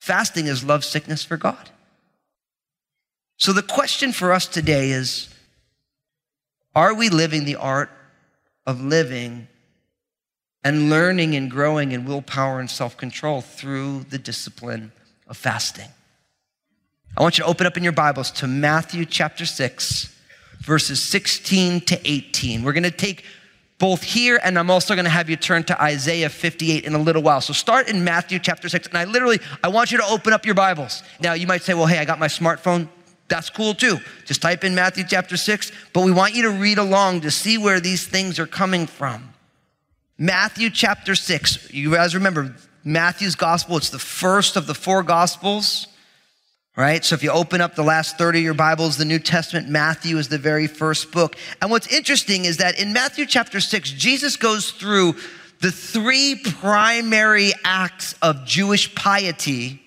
Fasting 0.00 0.46
is 0.46 0.62
love 0.62 0.84
sickness 0.84 1.24
for 1.24 1.36
God. 1.36 1.70
So 3.38 3.52
the 3.52 3.62
question 3.62 4.12
for 4.12 4.32
us 4.32 4.46
today 4.46 4.90
is 4.90 5.34
Are 6.76 6.94
we 6.94 7.08
living 7.08 7.44
the 7.44 7.56
art 7.56 7.90
of 8.64 8.80
living 8.80 9.48
and 10.62 10.88
learning 10.88 11.34
and 11.34 11.50
growing 11.50 11.90
in 11.90 12.04
willpower 12.04 12.60
and 12.60 12.70
self 12.70 12.96
control 12.96 13.40
through 13.40 14.04
the 14.10 14.18
discipline 14.18 14.92
of 15.26 15.36
fasting? 15.36 15.88
I 17.16 17.22
want 17.22 17.36
you 17.36 17.42
to 17.42 17.50
open 17.50 17.66
up 17.66 17.76
in 17.76 17.82
your 17.82 17.92
Bibles 17.92 18.30
to 18.30 18.46
Matthew 18.46 19.04
chapter 19.04 19.44
6 19.44 20.11
verses 20.62 21.02
16 21.02 21.80
to 21.82 22.00
18. 22.08 22.62
We're 22.62 22.72
going 22.72 22.84
to 22.84 22.90
take 22.90 23.24
both 23.78 24.02
here 24.04 24.38
and 24.44 24.56
I'm 24.56 24.70
also 24.70 24.94
going 24.94 25.06
to 25.06 25.10
have 25.10 25.28
you 25.28 25.34
turn 25.34 25.64
to 25.64 25.82
Isaiah 25.82 26.28
58 26.28 26.84
in 26.84 26.94
a 26.94 26.98
little 26.98 27.20
while. 27.20 27.40
So 27.40 27.52
start 27.52 27.88
in 27.88 28.04
Matthew 28.04 28.38
chapter 28.38 28.68
6 28.68 28.86
and 28.86 28.96
I 28.96 29.04
literally 29.04 29.40
I 29.64 29.68
want 29.68 29.90
you 29.90 29.98
to 29.98 30.06
open 30.06 30.32
up 30.32 30.46
your 30.46 30.54
Bibles. 30.54 31.02
Now 31.20 31.32
you 31.32 31.48
might 31.48 31.62
say, 31.62 31.74
"Well, 31.74 31.86
hey, 31.86 31.98
I 31.98 32.04
got 32.04 32.20
my 32.20 32.28
smartphone." 32.28 32.88
That's 33.26 33.50
cool 33.50 33.74
too. 33.74 33.98
Just 34.24 34.40
type 34.40 34.62
in 34.62 34.74
Matthew 34.74 35.04
chapter 35.08 35.36
6, 35.36 35.72
but 35.92 36.04
we 36.04 36.12
want 36.12 36.34
you 36.34 36.42
to 36.42 36.50
read 36.50 36.78
along 36.78 37.22
to 37.22 37.30
see 37.30 37.58
where 37.58 37.80
these 37.80 38.06
things 38.06 38.38
are 38.38 38.46
coming 38.46 38.86
from. 38.86 39.34
Matthew 40.16 40.70
chapter 40.70 41.16
6. 41.16 41.72
You 41.72 41.92
guys 41.92 42.14
remember 42.14 42.54
Matthew's 42.84 43.34
gospel, 43.34 43.78
it's 43.78 43.90
the 43.90 43.98
first 43.98 44.56
of 44.56 44.68
the 44.68 44.74
four 44.74 45.02
gospels 45.02 45.88
right? 46.76 47.04
So 47.04 47.14
if 47.14 47.22
you 47.22 47.30
open 47.30 47.60
up 47.60 47.74
the 47.74 47.82
last 47.82 48.16
30 48.16 48.38
of 48.38 48.44
your 48.44 48.54
Bibles, 48.54 48.96
the 48.96 49.04
New 49.04 49.18
Testament, 49.18 49.68
Matthew 49.68 50.16
is 50.16 50.28
the 50.28 50.38
very 50.38 50.66
first 50.66 51.12
book. 51.12 51.36
And 51.60 51.70
what's 51.70 51.86
interesting 51.88 52.44
is 52.44 52.56
that 52.58 52.78
in 52.78 52.92
Matthew 52.92 53.26
chapter 53.26 53.60
6, 53.60 53.90
Jesus 53.90 54.36
goes 54.36 54.70
through 54.70 55.16
the 55.60 55.70
three 55.70 56.40
primary 56.42 57.52
acts 57.64 58.14
of 58.22 58.44
Jewish 58.44 58.94
piety 58.94 59.80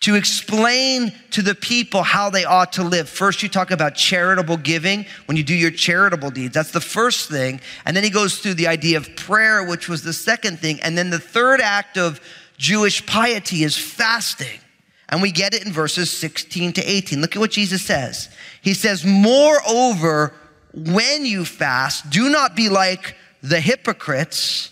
to 0.00 0.14
explain 0.16 1.12
to 1.30 1.40
the 1.40 1.54
people 1.54 2.02
how 2.02 2.28
they 2.28 2.44
ought 2.44 2.74
to 2.74 2.82
live. 2.82 3.08
First, 3.08 3.42
you 3.42 3.48
talk 3.48 3.70
about 3.70 3.94
charitable 3.94 4.58
giving 4.58 5.06
when 5.24 5.38
you 5.38 5.42
do 5.42 5.54
your 5.54 5.70
charitable 5.70 6.30
deeds. 6.30 6.52
That's 6.52 6.72
the 6.72 6.80
first 6.80 7.30
thing. 7.30 7.60
And 7.86 7.96
then 7.96 8.04
he 8.04 8.10
goes 8.10 8.38
through 8.38 8.54
the 8.54 8.66
idea 8.66 8.98
of 8.98 9.16
prayer, 9.16 9.64
which 9.64 9.88
was 9.88 10.02
the 10.02 10.12
second 10.12 10.58
thing. 10.58 10.78
And 10.82 10.96
then 10.98 11.08
the 11.08 11.18
third 11.18 11.62
act 11.62 11.96
of 11.96 12.20
Jewish 12.58 13.06
piety 13.06 13.64
is 13.64 13.78
fasting. 13.78 14.60
And 15.08 15.20
we 15.20 15.30
get 15.30 15.54
it 15.54 15.66
in 15.66 15.72
verses 15.72 16.10
16 16.10 16.74
to 16.74 16.82
18. 16.82 17.20
Look 17.20 17.36
at 17.36 17.40
what 17.40 17.50
Jesus 17.50 17.82
says. 17.82 18.28
He 18.62 18.74
says, 18.74 19.04
Moreover, 19.04 20.32
when 20.72 21.26
you 21.26 21.44
fast, 21.44 22.10
do 22.10 22.28
not 22.28 22.56
be 22.56 22.68
like 22.68 23.16
the 23.42 23.60
hypocrites 23.60 24.70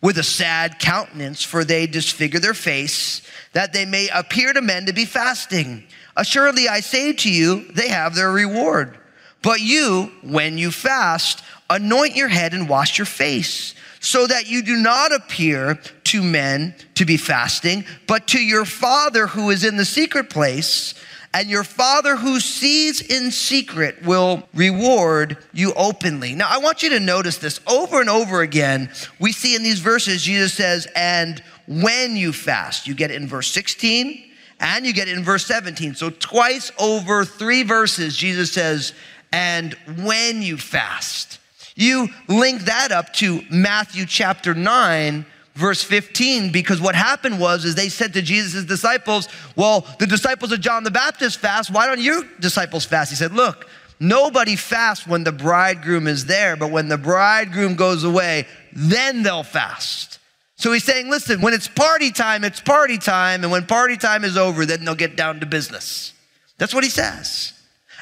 with 0.00 0.18
a 0.18 0.22
sad 0.22 0.78
countenance, 0.78 1.42
for 1.42 1.64
they 1.64 1.86
disfigure 1.86 2.40
their 2.40 2.54
face, 2.54 3.22
that 3.52 3.72
they 3.72 3.86
may 3.86 4.08
appear 4.12 4.52
to 4.52 4.60
men 4.60 4.86
to 4.86 4.92
be 4.92 5.04
fasting. 5.04 5.84
Assuredly, 6.16 6.68
I 6.68 6.80
say 6.80 7.12
to 7.12 7.30
you, 7.30 7.64
they 7.72 7.88
have 7.88 8.14
their 8.14 8.30
reward. 8.30 8.98
But 9.42 9.60
you, 9.60 10.12
when 10.22 10.58
you 10.58 10.70
fast, 10.70 11.42
anoint 11.70 12.16
your 12.16 12.28
head 12.28 12.54
and 12.54 12.68
wash 12.68 12.98
your 12.98 13.06
face 13.06 13.74
so 14.04 14.26
that 14.26 14.50
you 14.50 14.62
do 14.62 14.76
not 14.76 15.14
appear 15.14 15.78
to 16.04 16.22
men 16.22 16.74
to 16.94 17.06
be 17.06 17.16
fasting, 17.16 17.86
but 18.06 18.28
to 18.28 18.38
your 18.38 18.66
Father 18.66 19.26
who 19.26 19.48
is 19.48 19.64
in 19.64 19.78
the 19.78 19.84
secret 19.84 20.28
place. 20.28 20.94
And 21.32 21.48
your 21.48 21.64
Father 21.64 22.14
who 22.14 22.38
sees 22.38 23.00
in 23.00 23.32
secret 23.32 24.04
will 24.04 24.46
reward 24.54 25.38
you 25.52 25.72
openly. 25.72 26.34
Now, 26.34 26.48
I 26.48 26.58
want 26.58 26.82
you 26.82 26.90
to 26.90 27.00
notice 27.00 27.38
this 27.38 27.60
over 27.66 28.00
and 28.00 28.10
over 28.10 28.42
again. 28.42 28.90
We 29.18 29.32
see 29.32 29.56
in 29.56 29.64
these 29.64 29.80
verses, 29.80 30.22
Jesus 30.22 30.52
says, 30.52 30.86
and 30.94 31.42
when 31.66 32.14
you 32.14 32.32
fast, 32.32 32.86
you 32.86 32.94
get 32.94 33.10
it 33.10 33.20
in 33.20 33.26
verse 33.26 33.50
16 33.50 34.30
and 34.60 34.86
you 34.86 34.92
get 34.92 35.08
it 35.08 35.16
in 35.16 35.24
verse 35.24 35.46
17. 35.46 35.94
So, 35.94 36.10
twice 36.10 36.70
over 36.78 37.24
three 37.24 37.64
verses, 37.64 38.16
Jesus 38.16 38.52
says, 38.52 38.92
and 39.32 39.74
when 40.04 40.42
you 40.42 40.56
fast. 40.56 41.40
You 41.74 42.08
link 42.28 42.62
that 42.62 42.92
up 42.92 43.12
to 43.14 43.42
Matthew 43.50 44.06
chapter 44.06 44.54
9 44.54 45.26
verse 45.54 45.82
15 45.82 46.50
because 46.52 46.80
what 46.80 46.94
happened 46.94 47.38
was 47.38 47.64
is 47.64 47.74
they 47.74 47.88
said 47.88 48.12
to 48.14 48.22
Jesus' 48.22 48.64
disciples, 48.64 49.28
"Well, 49.56 49.86
the 49.98 50.06
disciples 50.06 50.52
of 50.52 50.60
John 50.60 50.84
the 50.84 50.90
Baptist 50.90 51.38
fast, 51.38 51.70
why 51.70 51.86
don't 51.86 52.00
your 52.00 52.22
disciples 52.40 52.84
fast?" 52.84 53.10
He 53.10 53.16
said, 53.16 53.32
"Look, 53.32 53.68
nobody 54.00 54.56
fasts 54.56 55.06
when 55.06 55.24
the 55.24 55.32
bridegroom 55.32 56.06
is 56.06 56.26
there, 56.26 56.56
but 56.56 56.70
when 56.70 56.88
the 56.88 56.98
bridegroom 56.98 57.76
goes 57.76 58.04
away, 58.04 58.46
then 58.72 59.22
they'll 59.22 59.44
fast." 59.44 60.18
So 60.56 60.72
he's 60.72 60.84
saying, 60.84 61.10
"Listen, 61.10 61.40
when 61.40 61.54
it's 61.54 61.68
party 61.68 62.10
time, 62.10 62.44
it's 62.44 62.60
party 62.60 62.98
time, 62.98 63.42
and 63.42 63.52
when 63.52 63.66
party 63.66 63.96
time 63.96 64.24
is 64.24 64.36
over, 64.36 64.66
then 64.66 64.84
they'll 64.84 64.94
get 64.94 65.16
down 65.16 65.40
to 65.40 65.46
business." 65.46 66.12
That's 66.58 66.74
what 66.74 66.84
he 66.84 66.90
says. 66.90 67.52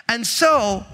And 0.09 0.27
so, 0.27 0.85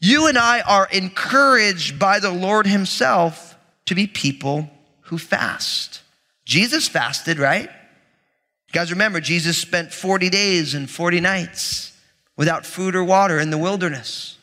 you 0.00 0.26
and 0.26 0.38
I 0.38 0.60
are 0.62 0.88
encouraged 0.90 1.98
by 1.98 2.20
the 2.20 2.30
Lord 2.30 2.66
Himself 2.66 3.56
to 3.86 3.94
be 3.94 4.06
people 4.06 4.70
who 5.02 5.18
fast. 5.18 6.02
Jesus 6.44 6.88
fasted, 6.88 7.38
right? 7.38 7.68
You 7.68 8.72
guys 8.72 8.90
remember, 8.90 9.20
Jesus 9.20 9.58
spent 9.58 9.92
40 9.92 10.30
days 10.30 10.74
and 10.74 10.88
40 10.88 11.20
nights 11.20 11.96
without 12.36 12.64
food 12.64 12.96
or 12.96 13.04
water 13.04 13.38
in 13.38 13.50
the 13.50 13.58
wilderness 13.58 14.38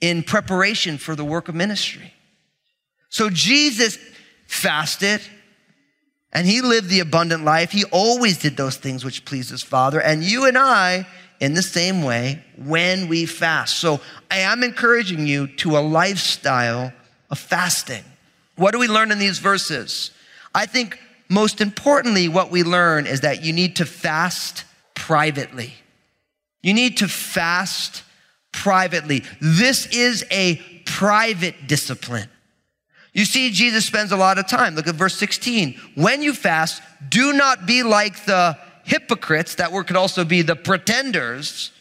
in 0.00 0.22
preparation 0.22 0.98
for 0.98 1.14
the 1.14 1.24
work 1.24 1.48
of 1.48 1.54
ministry. 1.54 2.12
So 3.08 3.30
Jesus 3.30 3.98
fasted 4.46 5.20
and 6.32 6.46
he 6.46 6.60
lived 6.60 6.88
the 6.88 7.00
abundant 7.00 7.44
life. 7.44 7.70
He 7.70 7.84
always 7.84 8.38
did 8.38 8.56
those 8.56 8.76
things 8.76 9.04
which 9.04 9.24
pleased 9.24 9.50
his 9.50 9.62
Father. 9.62 10.00
And 10.00 10.22
you 10.22 10.46
and 10.46 10.58
I, 10.58 11.06
in 11.42 11.54
the 11.54 11.62
same 11.62 12.02
way, 12.02 12.40
when 12.56 13.08
we 13.08 13.26
fast. 13.26 13.80
So 13.80 14.00
I 14.30 14.38
am 14.38 14.62
encouraging 14.62 15.26
you 15.26 15.48
to 15.56 15.76
a 15.76 15.80
lifestyle 15.80 16.92
of 17.30 17.38
fasting. 17.38 18.04
What 18.54 18.70
do 18.70 18.78
we 18.78 18.86
learn 18.86 19.10
in 19.10 19.18
these 19.18 19.40
verses? 19.40 20.12
I 20.54 20.66
think 20.66 21.00
most 21.28 21.60
importantly, 21.60 22.28
what 22.28 22.52
we 22.52 22.62
learn 22.62 23.06
is 23.08 23.22
that 23.22 23.42
you 23.42 23.52
need 23.52 23.74
to 23.76 23.84
fast 23.84 24.64
privately. 24.94 25.74
You 26.62 26.74
need 26.74 26.98
to 26.98 27.08
fast 27.08 28.04
privately. 28.52 29.24
This 29.40 29.86
is 29.86 30.24
a 30.30 30.56
private 30.86 31.66
discipline. 31.66 32.28
You 33.14 33.24
see, 33.24 33.50
Jesus 33.50 33.84
spends 33.84 34.12
a 34.12 34.16
lot 34.16 34.38
of 34.38 34.46
time. 34.46 34.76
Look 34.76 34.86
at 34.86 34.94
verse 34.94 35.16
16. 35.18 35.74
When 35.96 36.22
you 36.22 36.34
fast, 36.34 36.82
do 37.08 37.32
not 37.32 37.66
be 37.66 37.82
like 37.82 38.26
the 38.26 38.56
hypocrites, 38.84 39.56
that 39.56 39.72
word 39.72 39.86
could 39.86 39.96
also 39.96 40.24
be 40.24 40.42
the 40.42 40.56
pretenders, 40.56 41.72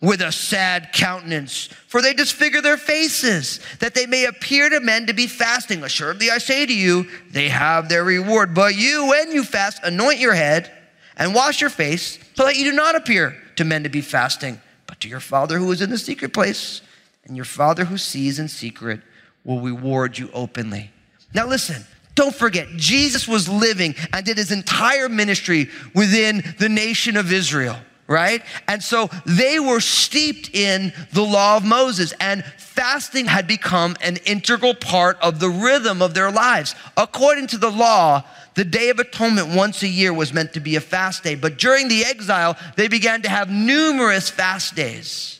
with 0.00 0.20
a 0.20 0.30
sad 0.30 0.92
countenance, 0.92 1.66
for 1.88 2.00
they 2.00 2.14
disfigure 2.14 2.62
their 2.62 2.76
faces, 2.76 3.58
that 3.80 3.94
they 3.94 4.06
may 4.06 4.26
appear 4.26 4.68
to 4.68 4.78
men 4.78 5.06
to 5.06 5.12
be 5.12 5.26
fasting. 5.26 5.82
Assuredly, 5.82 6.30
I 6.30 6.38
say 6.38 6.66
to 6.66 6.72
you, 6.72 7.08
they 7.30 7.48
have 7.48 7.88
their 7.88 8.04
reward. 8.04 8.54
But 8.54 8.76
you, 8.76 9.08
when 9.08 9.32
you 9.32 9.42
fast, 9.42 9.80
anoint 9.82 10.20
your 10.20 10.34
head 10.34 10.70
and 11.16 11.34
wash 11.34 11.60
your 11.60 11.70
face, 11.70 12.18
so 12.34 12.44
that 12.44 12.56
you 12.56 12.70
do 12.70 12.76
not 12.76 12.94
appear 12.94 13.36
to 13.56 13.64
men 13.64 13.82
to 13.82 13.88
be 13.88 14.00
fasting, 14.00 14.60
but 14.86 15.00
to 15.00 15.08
your 15.08 15.18
Father 15.18 15.58
who 15.58 15.72
is 15.72 15.82
in 15.82 15.90
the 15.90 15.98
secret 15.98 16.32
place. 16.32 16.80
And 17.24 17.34
your 17.34 17.44
Father 17.44 17.84
who 17.84 17.98
sees 17.98 18.38
in 18.38 18.46
secret 18.46 19.00
will 19.42 19.60
reward 19.60 20.16
you 20.16 20.30
openly. 20.32 20.92
Now, 21.34 21.46
listen. 21.46 21.84
Don't 22.18 22.34
forget, 22.34 22.66
Jesus 22.74 23.28
was 23.28 23.48
living 23.48 23.94
and 24.12 24.26
did 24.26 24.38
his 24.38 24.50
entire 24.50 25.08
ministry 25.08 25.68
within 25.94 26.42
the 26.58 26.68
nation 26.68 27.16
of 27.16 27.32
Israel 27.32 27.78
right? 28.08 28.42
And 28.66 28.82
so 28.82 29.10
they 29.26 29.60
were 29.60 29.80
steeped 29.80 30.54
in 30.54 30.94
the 31.12 31.20
law 31.22 31.58
of 31.58 31.64
Moses, 31.66 32.14
and 32.20 32.42
fasting 32.56 33.26
had 33.26 33.46
become 33.46 33.96
an 34.00 34.16
integral 34.24 34.74
part 34.74 35.18
of 35.20 35.40
the 35.40 35.50
rhythm 35.50 36.00
of 36.00 36.14
their 36.14 36.30
lives. 36.30 36.74
According 36.96 37.48
to 37.48 37.58
the 37.58 37.70
law, 37.70 38.24
the 38.54 38.64
Day 38.64 38.88
of 38.88 38.98
Atonement 38.98 39.54
once 39.54 39.82
a 39.82 39.88
year 39.88 40.14
was 40.14 40.32
meant 40.32 40.54
to 40.54 40.60
be 40.60 40.76
a 40.76 40.80
fast 40.80 41.22
day, 41.22 41.34
but 41.34 41.58
during 41.58 41.88
the 41.88 42.02
exile, 42.02 42.56
they 42.76 42.88
began 42.88 43.20
to 43.22 43.28
have 43.28 43.50
numerous 43.50 44.30
fast 44.30 44.74
days. 44.74 45.37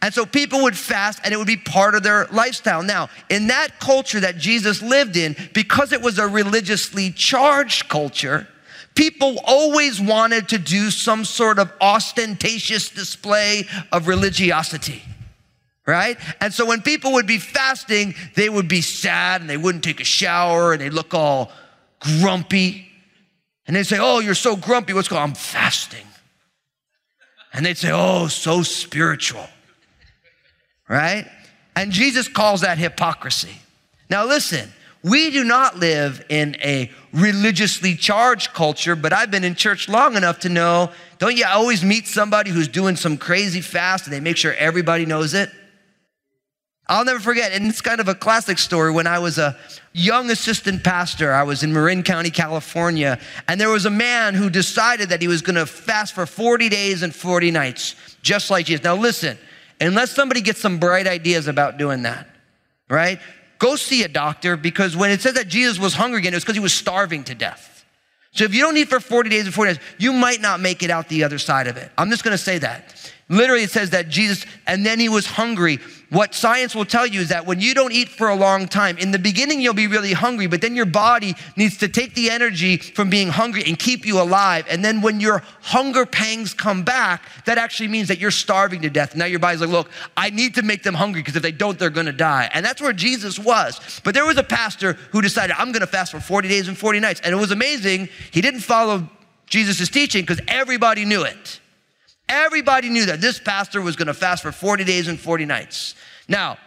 And 0.00 0.14
so 0.14 0.24
people 0.24 0.62
would 0.62 0.76
fast 0.76 1.20
and 1.24 1.34
it 1.34 1.36
would 1.36 1.46
be 1.46 1.56
part 1.56 1.94
of 1.94 2.04
their 2.04 2.26
lifestyle. 2.26 2.82
Now, 2.82 3.08
in 3.28 3.48
that 3.48 3.80
culture 3.80 4.20
that 4.20 4.38
Jesus 4.38 4.80
lived 4.80 5.16
in, 5.16 5.34
because 5.54 5.92
it 5.92 6.00
was 6.00 6.18
a 6.18 6.28
religiously 6.28 7.10
charged 7.10 7.88
culture, 7.88 8.46
people 8.94 9.38
always 9.44 10.00
wanted 10.00 10.48
to 10.50 10.58
do 10.58 10.90
some 10.90 11.24
sort 11.24 11.58
of 11.58 11.72
ostentatious 11.80 12.90
display 12.90 13.64
of 13.90 14.06
religiosity 14.06 15.02
right? 15.88 16.18
And 16.42 16.52
so 16.52 16.66
when 16.66 16.82
people 16.82 17.14
would 17.14 17.26
be 17.26 17.38
fasting, 17.38 18.14
they 18.34 18.50
would 18.50 18.68
be 18.68 18.82
sad 18.82 19.40
and 19.40 19.48
they 19.48 19.56
wouldn't 19.56 19.82
take 19.82 20.00
a 20.00 20.04
shower 20.04 20.72
and 20.74 20.80
they 20.82 20.90
look 20.90 21.14
all 21.14 21.50
grumpy. 21.98 22.86
And 23.66 23.74
they'd 23.74 23.84
say, 23.84 23.98
Oh, 23.98 24.18
you're 24.20 24.34
so 24.34 24.54
grumpy. 24.54 24.92
What's 24.92 25.08
going 25.08 25.22
on? 25.22 25.30
I'm 25.30 25.34
fasting. 25.34 26.04
And 27.54 27.64
they'd 27.64 27.78
say, 27.78 27.90
Oh, 27.90 28.28
so 28.28 28.62
spiritual, 28.62 29.46
right? 30.88 31.26
And 31.76 31.92
Jesus 31.92 32.28
calls 32.28 32.62
that 32.62 32.78
hypocrisy. 32.78 33.56
Now, 34.10 34.24
listen, 34.24 34.72
we 35.02 35.30
do 35.30 35.44
not 35.44 35.78
live 35.78 36.24
in 36.28 36.56
a 36.62 36.90
religiously 37.12 37.94
charged 37.94 38.52
culture, 38.52 38.96
but 38.96 39.12
I've 39.12 39.30
been 39.30 39.44
in 39.44 39.54
church 39.54 39.88
long 39.88 40.16
enough 40.16 40.40
to 40.40 40.48
know 40.48 40.90
don't 41.18 41.36
you 41.36 41.44
always 41.46 41.84
meet 41.84 42.06
somebody 42.06 42.50
who's 42.50 42.68
doing 42.68 42.96
some 42.96 43.16
crazy 43.16 43.60
fast 43.60 44.06
and 44.06 44.12
they 44.12 44.20
make 44.20 44.36
sure 44.36 44.54
everybody 44.54 45.06
knows 45.06 45.34
it? 45.34 45.50
I'll 46.90 47.04
never 47.04 47.20
forget, 47.20 47.52
and 47.52 47.66
it's 47.66 47.82
kind 47.82 48.00
of 48.00 48.08
a 48.08 48.14
classic 48.14 48.56
story. 48.56 48.90
When 48.90 49.06
I 49.06 49.18
was 49.18 49.36
a 49.36 49.56
young 49.92 50.30
assistant 50.30 50.82
pastor, 50.82 51.34
I 51.34 51.42
was 51.42 51.62
in 51.62 51.70
Marin 51.70 52.02
County, 52.02 52.30
California, 52.30 53.18
and 53.46 53.60
there 53.60 53.68
was 53.68 53.84
a 53.84 53.90
man 53.90 54.34
who 54.34 54.48
decided 54.48 55.10
that 55.10 55.20
he 55.20 55.28
was 55.28 55.42
gonna 55.42 55.66
fast 55.66 56.14
for 56.14 56.24
40 56.24 56.70
days 56.70 57.02
and 57.02 57.14
40 57.14 57.50
nights, 57.50 57.94
just 58.22 58.50
like 58.50 58.64
Jesus. 58.64 58.84
Now, 58.84 58.96
listen, 58.96 59.36
unless 59.80 60.10
somebody 60.12 60.40
gets 60.40 60.60
some 60.60 60.78
bright 60.78 61.06
ideas 61.06 61.48
about 61.48 61.78
doing 61.78 62.02
that, 62.02 62.28
right? 62.88 63.20
go 63.58 63.76
see 63.76 64.02
a 64.02 64.08
doctor 64.08 64.56
because 64.56 64.96
when 64.96 65.10
it 65.10 65.20
says 65.20 65.34
that 65.34 65.48
Jesus 65.48 65.78
was 65.78 65.94
hungry 65.94 66.20
again, 66.20 66.32
it 66.32 66.36
was 66.36 66.44
because 66.44 66.56
he 66.56 66.60
was 66.60 66.72
starving 66.72 67.24
to 67.24 67.34
death. 67.34 67.84
So 68.32 68.44
if 68.44 68.54
you 68.54 68.60
don't 68.60 68.76
eat 68.76 68.88
for 68.88 69.00
40 69.00 69.30
days 69.30 69.46
and 69.46 69.54
40 69.54 69.74
days, 69.74 69.82
you 69.98 70.12
might 70.12 70.40
not 70.40 70.60
make 70.60 70.82
it 70.82 70.90
out 70.90 71.08
the 71.08 71.24
other 71.24 71.38
side 71.38 71.66
of 71.66 71.76
it. 71.76 71.90
I'm 71.98 72.10
just 72.10 72.22
to 72.24 72.38
say 72.38 72.58
that. 72.58 73.12
Literally, 73.28 73.64
it 73.64 73.70
says 73.70 73.90
that 73.90 74.08
Jesus, 74.08 74.46
and 74.66 74.86
then 74.86 75.00
he 75.00 75.08
was 75.08 75.26
hungry. 75.26 75.80
What 76.10 76.34
science 76.34 76.74
will 76.74 76.86
tell 76.86 77.06
you 77.06 77.20
is 77.20 77.28
that 77.28 77.44
when 77.44 77.60
you 77.60 77.74
don't 77.74 77.92
eat 77.92 78.08
for 78.08 78.28
a 78.28 78.34
long 78.34 78.66
time, 78.66 78.96
in 78.96 79.10
the 79.10 79.18
beginning, 79.18 79.60
you'll 79.60 79.74
be 79.74 79.86
really 79.86 80.14
hungry, 80.14 80.46
but 80.46 80.62
then 80.62 80.74
your 80.74 80.86
body 80.86 81.34
needs 81.54 81.76
to 81.78 81.88
take 81.88 82.14
the 82.14 82.30
energy 82.30 82.78
from 82.78 83.10
being 83.10 83.28
hungry 83.28 83.62
and 83.66 83.78
keep 83.78 84.06
you 84.06 84.18
alive. 84.18 84.64
And 84.70 84.82
then 84.82 85.02
when 85.02 85.20
your 85.20 85.42
hunger 85.60 86.06
pangs 86.06 86.54
come 86.54 86.82
back, 86.82 87.22
that 87.44 87.58
actually 87.58 87.88
means 87.88 88.08
that 88.08 88.18
you're 88.18 88.30
starving 88.30 88.80
to 88.82 88.90
death. 88.90 89.16
Now 89.16 89.26
your 89.26 89.38
body's 89.38 89.60
like, 89.60 89.68
look, 89.68 89.90
I 90.16 90.30
need 90.30 90.54
to 90.54 90.62
make 90.62 90.82
them 90.82 90.94
hungry 90.94 91.20
because 91.20 91.36
if 91.36 91.42
they 91.42 91.52
don't, 91.52 91.78
they're 91.78 91.90
going 91.90 92.06
to 92.06 92.12
die. 92.12 92.48
And 92.54 92.64
that's 92.64 92.80
where 92.80 92.94
Jesus 92.94 93.38
was. 93.38 94.00
But 94.02 94.14
there 94.14 94.24
was 94.24 94.38
a 94.38 94.42
pastor 94.42 94.94
who 95.12 95.20
decided, 95.20 95.56
I'm 95.58 95.72
going 95.72 95.80
to 95.80 95.86
fast 95.86 96.12
for 96.12 96.20
40 96.20 96.48
days 96.48 96.68
and 96.68 96.78
40 96.78 97.00
nights. 97.00 97.20
And 97.22 97.34
it 97.34 97.38
was 97.38 97.50
amazing. 97.50 98.08
He 98.30 98.40
didn't 98.40 98.60
follow 98.60 99.06
Jesus' 99.44 99.90
teaching 99.90 100.22
because 100.22 100.40
everybody 100.48 101.04
knew 101.04 101.24
it. 101.24 101.60
Everybody 102.28 102.90
knew 102.90 103.06
that 103.06 103.20
this 103.20 103.38
pastor 103.38 103.80
was 103.80 103.96
going 103.96 104.06
to 104.06 104.14
fast 104.14 104.42
for 104.42 104.52
40 104.52 104.84
days 104.84 105.08
and 105.08 105.18
40 105.18 105.44
nights. 105.44 105.94
Now, 106.28 106.58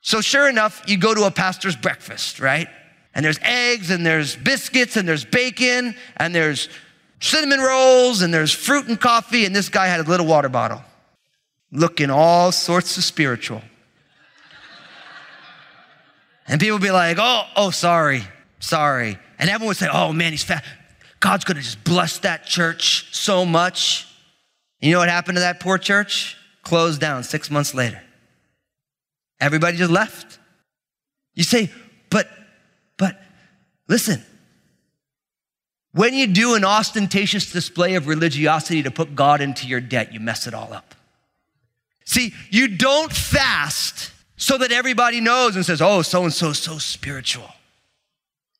so 0.00 0.20
sure 0.20 0.48
enough, 0.48 0.82
you 0.86 0.96
go 0.96 1.14
to 1.14 1.24
a 1.24 1.30
pastor's 1.30 1.76
breakfast, 1.76 2.40
right? 2.40 2.68
And 3.14 3.24
there's 3.24 3.38
eggs 3.42 3.90
and 3.90 4.04
there's 4.04 4.36
biscuits 4.36 4.96
and 4.96 5.08
there's 5.08 5.24
bacon 5.24 5.94
and 6.16 6.34
there's 6.34 6.68
cinnamon 7.20 7.60
rolls 7.60 8.22
and 8.22 8.32
there's 8.32 8.52
fruit 8.52 8.88
and 8.88 9.00
coffee. 9.00 9.44
And 9.44 9.54
this 9.54 9.68
guy 9.68 9.86
had 9.86 10.00
a 10.00 10.04
little 10.04 10.26
water 10.26 10.48
bottle 10.48 10.82
looking 11.72 12.10
all 12.10 12.52
sorts 12.52 12.96
of 12.96 13.04
spiritual. 13.04 13.62
And 16.46 16.60
people 16.60 16.78
be 16.78 16.90
like, 16.90 17.18
oh, 17.20 17.42
oh, 17.56 17.70
sorry, 17.70 18.22
sorry. 18.58 19.18
And 19.38 19.50
everyone 19.50 19.68
would 19.68 19.76
say, 19.76 19.88
oh 19.92 20.12
man, 20.12 20.32
he's 20.32 20.44
fat. 20.44 20.64
God's 21.20 21.44
gonna 21.44 21.60
just 21.60 21.84
bless 21.84 22.18
that 22.20 22.46
church 22.46 23.14
so 23.14 23.44
much. 23.44 24.07
You 24.80 24.92
know 24.92 24.98
what 24.98 25.08
happened 25.08 25.36
to 25.36 25.40
that 25.40 25.60
poor 25.60 25.78
church? 25.78 26.36
Closed 26.62 27.00
down 27.00 27.24
six 27.24 27.50
months 27.50 27.74
later. 27.74 28.00
Everybody 29.40 29.76
just 29.76 29.90
left. 29.90 30.38
You 31.34 31.44
say, 31.44 31.70
but, 32.10 32.28
but, 32.96 33.20
listen. 33.88 34.22
When 35.92 36.14
you 36.14 36.26
do 36.26 36.54
an 36.54 36.64
ostentatious 36.64 37.50
display 37.50 37.94
of 37.94 38.06
religiosity 38.06 38.82
to 38.82 38.90
put 38.90 39.14
God 39.14 39.40
into 39.40 39.66
your 39.66 39.80
debt, 39.80 40.12
you 40.12 40.20
mess 40.20 40.46
it 40.46 40.54
all 40.54 40.72
up. 40.72 40.94
See, 42.04 42.34
you 42.50 42.68
don't 42.76 43.12
fast 43.12 44.12
so 44.36 44.58
that 44.58 44.70
everybody 44.70 45.20
knows 45.20 45.56
and 45.56 45.64
says, 45.64 45.82
oh, 45.82 46.02
so 46.02 46.24
and 46.24 46.32
so 46.32 46.50
is 46.50 46.58
so 46.58 46.78
spiritual. 46.78 47.48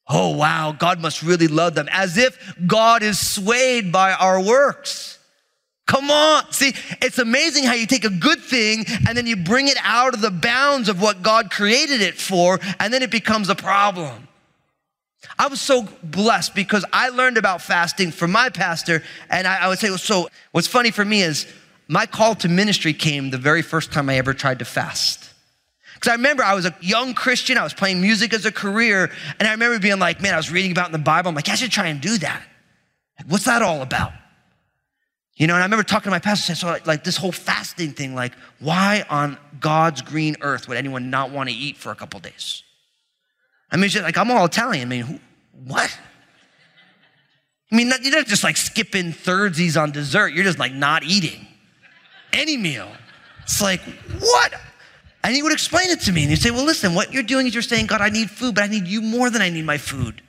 Oh, 0.09 0.37
wow, 0.37 0.75
God 0.77 1.01
must 1.01 1.23
really 1.23 1.49
love 1.49 1.75
them, 1.75 1.89
as 1.93 2.17
if 2.17 2.55
God 2.67 3.03
is 3.03 3.19
swayed 3.19 3.93
by 3.93 4.13
our 4.13 4.43
works. 4.43 5.18
Come 5.89 6.11
on. 6.11 6.53
See, 6.53 6.75
it's 7.01 7.19
amazing 7.19 7.65
how 7.65 7.73
you 7.73 7.87
take 7.87 8.05
a 8.05 8.11
good 8.11 8.41
thing 8.41 8.85
and 9.09 9.17
then 9.17 9.27
you 9.27 9.37
bring 9.37 9.69
it 9.69 9.79
out 9.83 10.13
of 10.13 10.21
the 10.21 10.31
bounds 10.31 10.91
of 10.91 11.01
what 11.01 11.23
God 11.23 11.51
created 11.51 12.03
it 12.03 12.15
for, 12.15 12.61
and 12.79 12.93
then 12.93 13.03
it 13.03 13.11
becomes 13.11 13.49
a 13.49 13.55
problem. 13.55 14.29
I 15.39 15.49
was 15.49 15.63
so 15.63 15.89
blessed 16.03 16.55
because 16.55 16.85
I 16.93 17.09
learned 17.09 17.39
about 17.39 17.63
fasting 17.63 18.11
from 18.11 18.33
my 18.33 18.51
pastor, 18.51 19.03
and 19.31 19.47
I, 19.47 19.65
I 19.65 19.69
would 19.69 19.79
say, 19.79 19.89
so 19.97 20.29
what's 20.53 20.67
funny 20.67 20.91
for 20.91 21.07
me 21.07 21.23
is 21.23 21.47
my 21.89 22.05
call 22.05 22.35
to 22.37 22.49
ministry 22.51 22.93
came 22.93 23.31
the 23.31 23.39
very 23.39 23.63
first 23.63 23.91
time 23.91 24.11
I 24.11 24.19
ever 24.19 24.35
tried 24.35 24.59
to 24.59 24.67
fast. 24.67 25.33
Because 25.95 26.11
I 26.11 26.17
remember 26.17 26.45
I 26.45 26.55
was 26.55 26.67
a 26.67 26.75
young 26.83 27.15
Christian, 27.15 27.57
I 27.57 27.63
was 27.63 27.73
playing 27.73 28.03
music 28.03 28.35
as 28.35 28.45
a 28.45 28.53
career, 28.53 29.11
and 29.39 29.49
I 29.49 29.53
remember 29.53 29.79
being 29.79 29.99
like, 29.99 30.21
man, 30.21 30.35
I 30.35 30.37
was 30.37 30.53
reading 30.53 30.71
about 30.71 30.87
in 30.87 30.93
the 30.93 30.99
Bible, 30.99 31.31
I'm 31.31 31.35
like, 31.35 31.49
I 31.49 31.55
should 31.55 31.71
try 31.71 31.87
and 31.87 31.99
do 31.99 32.19
that. 32.19 32.43
Like, 33.19 33.29
what's 33.29 33.47
that 33.47 33.63
all 33.63 33.81
about? 33.81 34.13
You 35.39 35.47
know, 35.47 35.55
and 35.55 35.63
I 35.63 35.67
remember 35.67 35.85
talking 35.85 36.05
to 36.05 36.11
my 36.11 36.19
pastor, 36.19 36.57
so 36.57 36.67
like, 36.67 36.87
like 36.87 37.05
this 37.05 37.17
whole 37.17 37.31
fasting 37.31 37.93
thing, 37.93 38.17
like, 38.17 38.33
why 38.59 39.05
on 39.09 39.39
God's 39.61 40.03
green 40.03 40.37
earth 40.41 40.69
would 40.69 40.77
anyone 40.77 41.11
not 41.11 41.31
want 41.31 41.49
to 41.49 41.55
eat 41.55 41.77
for 41.77 41.93
a 41.93 41.95
couple 41.95 42.19
days? 42.19 42.65
I 43.71 43.77
mean, 43.77 43.89
just, 43.89 44.03
like, 44.03 44.19
I'm 44.19 44.33
all 44.33 44.45
Italian. 44.45 44.89
I 44.89 44.91
mean, 44.91 45.03
who, 45.03 45.21
what? 45.65 45.97
I 47.71 47.77
mean, 47.77 47.93
you're 48.03 48.17
not 48.17 48.27
just 48.27 48.43
like 48.43 48.57
skipping 48.57 49.13
thirdsies 49.13 49.81
on 49.81 49.93
dessert. 49.93 50.33
You're 50.33 50.45
just 50.45 50.59
like 50.59 50.73
not 50.73 51.05
eating 51.05 51.47
any 52.33 52.57
meal. 52.57 52.89
It's 53.43 53.63
like, 53.63 53.81
what? 54.19 54.55
And 55.23 55.37
he 55.37 55.43
would 55.43 55.53
explain 55.53 55.91
it 55.91 56.01
to 56.01 56.13
me. 56.13 56.23
And 56.23 56.31
he'd 56.31 56.41
say, 56.41 56.51
well, 56.51 56.65
listen, 56.65 56.95
what 56.95 57.13
you're 57.13 57.23
doing 57.23 57.47
is 57.47 57.55
you're 57.55 57.63
saying, 57.63 57.87
God, 57.87 58.01
I 58.01 58.09
need 58.09 58.31
food, 58.31 58.55
but 58.55 58.65
I 58.65 58.67
need 58.67 58.89
you 58.89 59.03
more 59.03 59.31
than 59.31 59.43
I 59.43 59.51
need 59.51 59.67
my 59.67 59.79
food 59.79 60.23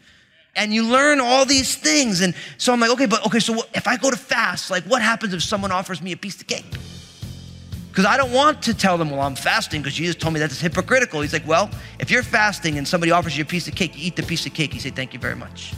and 0.59 0.73
you 0.73 0.83
learn 0.83 1.21
all 1.21 1.45
these 1.45 1.75
things. 1.75 2.19
And 2.19 2.35
so 2.57 2.73
I'm 2.73 2.79
like, 2.81 2.91
okay, 2.91 3.05
but 3.05 3.25
okay, 3.25 3.39
so 3.39 3.63
if 3.73 3.87
I 3.87 3.95
go 3.95 4.11
to 4.11 4.17
fast, 4.17 4.69
like 4.69 4.83
what 4.83 5.01
happens 5.01 5.33
if 5.33 5.41
someone 5.41 5.71
offers 5.71 6.01
me 6.01 6.11
a 6.11 6.17
piece 6.17 6.39
of 6.39 6.47
cake? 6.47 6.65
Because 7.89 8.05
I 8.05 8.17
don't 8.17 8.33
want 8.33 8.61
to 8.63 8.73
tell 8.73 8.97
them, 8.97 9.09
well, 9.09 9.21
I'm 9.21 9.35
fasting 9.35 9.81
because 9.81 9.95
Jesus 9.95 10.15
told 10.15 10.33
me 10.33 10.39
that's 10.39 10.59
hypocritical. 10.59 11.21
He's 11.21 11.33
like, 11.33 11.47
well, 11.47 11.71
if 11.97 12.11
you're 12.11 12.23
fasting 12.23 12.77
and 12.77 12.87
somebody 12.87 13.11
offers 13.11 13.37
you 13.37 13.43
a 13.43 13.47
piece 13.47 13.67
of 13.67 13.75
cake, 13.75 13.97
you 13.97 14.05
eat 14.05 14.15
the 14.17 14.23
piece 14.23 14.45
of 14.45 14.53
cake. 14.53 14.73
You 14.73 14.79
say, 14.79 14.89
thank 14.89 15.13
you 15.13 15.19
very 15.19 15.35
much. 15.35 15.73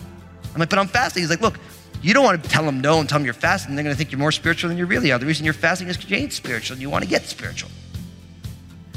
I'm 0.53 0.59
like, 0.59 0.69
but 0.69 0.79
I'm 0.79 0.87
fasting. 0.87 1.21
He's 1.21 1.29
like, 1.29 1.41
look, 1.41 1.59
you 2.01 2.13
don't 2.13 2.23
want 2.23 2.43
to 2.43 2.49
tell 2.49 2.65
them 2.65 2.81
no 2.81 2.99
and 2.99 3.07
tell 3.07 3.19
them 3.19 3.25
you're 3.25 3.33
fasting. 3.35 3.75
They're 3.75 3.83
going 3.83 3.93
to 3.93 3.97
think 3.97 4.11
you're 4.11 4.19
more 4.19 4.31
spiritual 4.31 4.69
than 4.69 4.77
you 4.77 4.87
really 4.87 5.11
are. 5.11 5.19
The 5.19 5.27
reason 5.27 5.45
you're 5.45 5.53
fasting 5.53 5.87
is 5.87 5.95
because 5.95 6.09
you 6.09 6.17
ain't 6.17 6.33
spiritual 6.33 6.73
and 6.73 6.81
you 6.81 6.89
want 6.89 7.03
to 7.03 7.09
get 7.09 7.23
spiritual. 7.25 7.69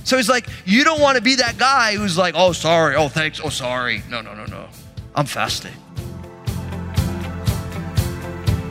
So 0.03 0.17
he's 0.17 0.29
like, 0.29 0.49
you 0.65 0.83
don't 0.83 1.01
want 1.01 1.17
to 1.17 1.23
be 1.23 1.37
that 1.37 1.57
guy 1.57 1.97
who's 1.97 2.19
like, 2.19 2.35
oh, 2.37 2.53
sorry, 2.53 2.97
oh, 2.97 3.09
thanks, 3.09 3.41
oh, 3.43 3.49
sorry. 3.49 4.03
No, 4.11 4.23
no, 4.23 4.35
no, 4.35 4.47
no. 4.47 4.69
I'm 5.17 5.27
fasting. 5.27 5.73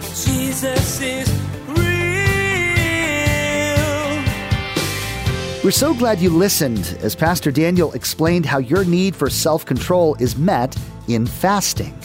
Jesus 0.01 0.99
is 0.99 1.31
real. 1.67 1.83
We're 5.63 5.71
so 5.71 5.93
glad 5.93 6.19
you 6.19 6.29
listened 6.29 6.97
as 6.99 7.15
Pastor 7.15 7.49
Daniel 7.49 7.93
explained 7.93 8.45
how 8.45 8.57
your 8.57 8.83
need 8.83 9.15
for 9.15 9.29
self 9.29 9.65
control 9.65 10.15
is 10.19 10.35
met 10.35 10.77
in 11.07 11.25
fasting. 11.25 11.97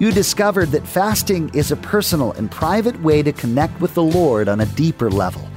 You 0.00 0.10
discovered 0.10 0.70
that 0.70 0.86
fasting 0.86 1.50
is 1.54 1.70
a 1.70 1.76
personal 1.76 2.32
and 2.32 2.50
private 2.50 3.00
way 3.02 3.22
to 3.22 3.32
connect 3.32 3.80
with 3.80 3.94
the 3.94 4.02
Lord 4.02 4.48
on 4.48 4.60
a 4.60 4.66
deeper 4.66 5.08
level. 5.08 5.48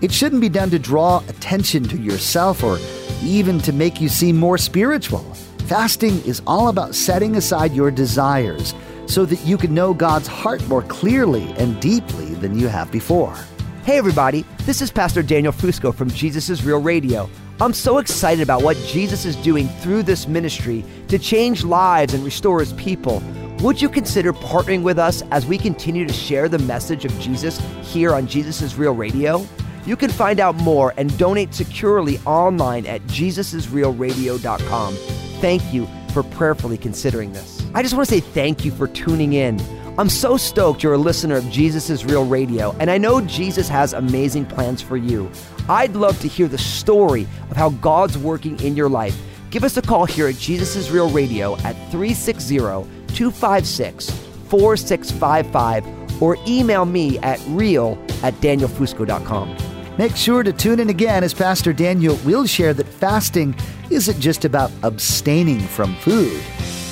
It 0.00 0.12
shouldn't 0.12 0.40
be 0.40 0.48
done 0.48 0.70
to 0.70 0.78
draw 0.78 1.22
attention 1.28 1.84
to 1.84 1.98
yourself 1.98 2.62
or 2.62 2.78
even 3.22 3.58
to 3.60 3.72
make 3.72 4.00
you 4.00 4.08
seem 4.08 4.36
more 4.36 4.56
spiritual. 4.56 5.36
Fasting 5.66 6.24
is 6.24 6.40
all 6.46 6.68
about 6.68 6.94
setting 6.94 7.34
aside 7.34 7.72
your 7.72 7.90
desires 7.90 8.72
so 9.06 9.24
that 9.24 9.44
you 9.44 9.58
can 9.58 9.74
know 9.74 9.92
God's 9.92 10.28
heart 10.28 10.64
more 10.68 10.82
clearly 10.82 11.42
and 11.58 11.80
deeply 11.80 12.34
than 12.34 12.56
you 12.56 12.68
have 12.68 12.92
before. 12.92 13.34
Hey, 13.82 13.98
everybody, 13.98 14.44
this 14.58 14.80
is 14.80 14.92
Pastor 14.92 15.24
Daniel 15.24 15.52
Fusco 15.52 15.92
from 15.92 16.08
Jesus 16.08 16.50
is 16.50 16.64
Real 16.64 16.80
Radio. 16.80 17.28
I'm 17.60 17.72
so 17.72 17.98
excited 17.98 18.44
about 18.44 18.62
what 18.62 18.76
Jesus 18.86 19.24
is 19.24 19.34
doing 19.34 19.66
through 19.80 20.04
this 20.04 20.28
ministry 20.28 20.84
to 21.08 21.18
change 21.18 21.64
lives 21.64 22.14
and 22.14 22.24
restore 22.24 22.60
his 22.60 22.72
people. 22.74 23.20
Would 23.58 23.82
you 23.82 23.88
consider 23.88 24.32
partnering 24.32 24.84
with 24.84 25.00
us 25.00 25.22
as 25.32 25.46
we 25.46 25.58
continue 25.58 26.06
to 26.06 26.12
share 26.12 26.48
the 26.48 26.60
message 26.60 27.04
of 27.04 27.18
Jesus 27.18 27.60
here 27.82 28.14
on 28.14 28.28
Jesus 28.28 28.62
is 28.62 28.76
Real 28.76 28.94
Radio? 28.94 29.44
You 29.84 29.96
can 29.96 30.10
find 30.10 30.38
out 30.38 30.54
more 30.54 30.94
and 30.96 31.18
donate 31.18 31.54
securely 31.54 32.18
online 32.18 32.86
at 32.86 33.02
jesusisrealradio.com 33.08 35.25
thank 35.40 35.72
you 35.72 35.86
for 36.12 36.22
prayerfully 36.22 36.78
considering 36.78 37.32
this. 37.32 37.62
I 37.74 37.82
just 37.82 37.94
want 37.94 38.08
to 38.08 38.14
say 38.14 38.20
thank 38.20 38.64
you 38.64 38.70
for 38.70 38.86
tuning 38.88 39.34
in. 39.34 39.60
I'm 39.98 40.08
so 40.10 40.36
stoked 40.36 40.82
you're 40.82 40.92
a 40.92 40.98
listener 40.98 41.36
of 41.36 41.48
Jesus 41.50 42.04
Real 42.04 42.26
Radio, 42.26 42.74
and 42.78 42.90
I 42.90 42.98
know 42.98 43.20
Jesus 43.22 43.68
has 43.68 43.94
amazing 43.94 44.44
plans 44.44 44.82
for 44.82 44.96
you. 44.96 45.30
I'd 45.68 45.94
love 45.94 46.20
to 46.20 46.28
hear 46.28 46.48
the 46.48 46.58
story 46.58 47.22
of 47.50 47.56
how 47.56 47.70
God's 47.70 48.18
working 48.18 48.60
in 48.60 48.76
your 48.76 48.88
life. 48.88 49.18
Give 49.50 49.64
us 49.64 49.76
a 49.76 49.82
call 49.82 50.04
here 50.04 50.28
at 50.28 50.36
Jesus 50.36 50.90
Real 50.90 51.10
Radio 51.10 51.56
at 51.58 51.74
360 51.90 52.58
256 52.58 54.10
4655 54.48 56.22
or 56.22 56.36
email 56.46 56.84
me 56.84 57.18
at 57.20 57.40
real 57.48 57.98
at 58.22 58.34
danielfusco.com. 58.34 59.56
Make 59.98 60.14
sure 60.14 60.42
to 60.42 60.52
tune 60.52 60.80
in 60.80 60.90
again 60.90 61.24
as 61.24 61.32
Pastor 61.32 61.72
Daniel 61.72 62.16
will 62.16 62.44
share 62.44 62.74
that 62.74 62.86
fasting 62.86 63.56
isn't 63.88 64.20
just 64.20 64.44
about 64.44 64.70
abstaining 64.82 65.60
from 65.60 65.94
food. 65.96 66.42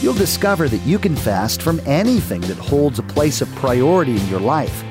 You'll 0.01 0.15
discover 0.15 0.71
that 0.71 0.87
you 0.87 0.99
can 0.99 1.15
fast 1.15 1.61
from 1.61 1.81
anything 1.85 2.41
that 2.43 2.57
holds 2.57 2.99
a 2.99 3.03
place 3.03 3.43
of 3.43 3.55
priority 3.57 4.17
in 4.17 4.27
your 4.29 4.41
life. 4.41 4.83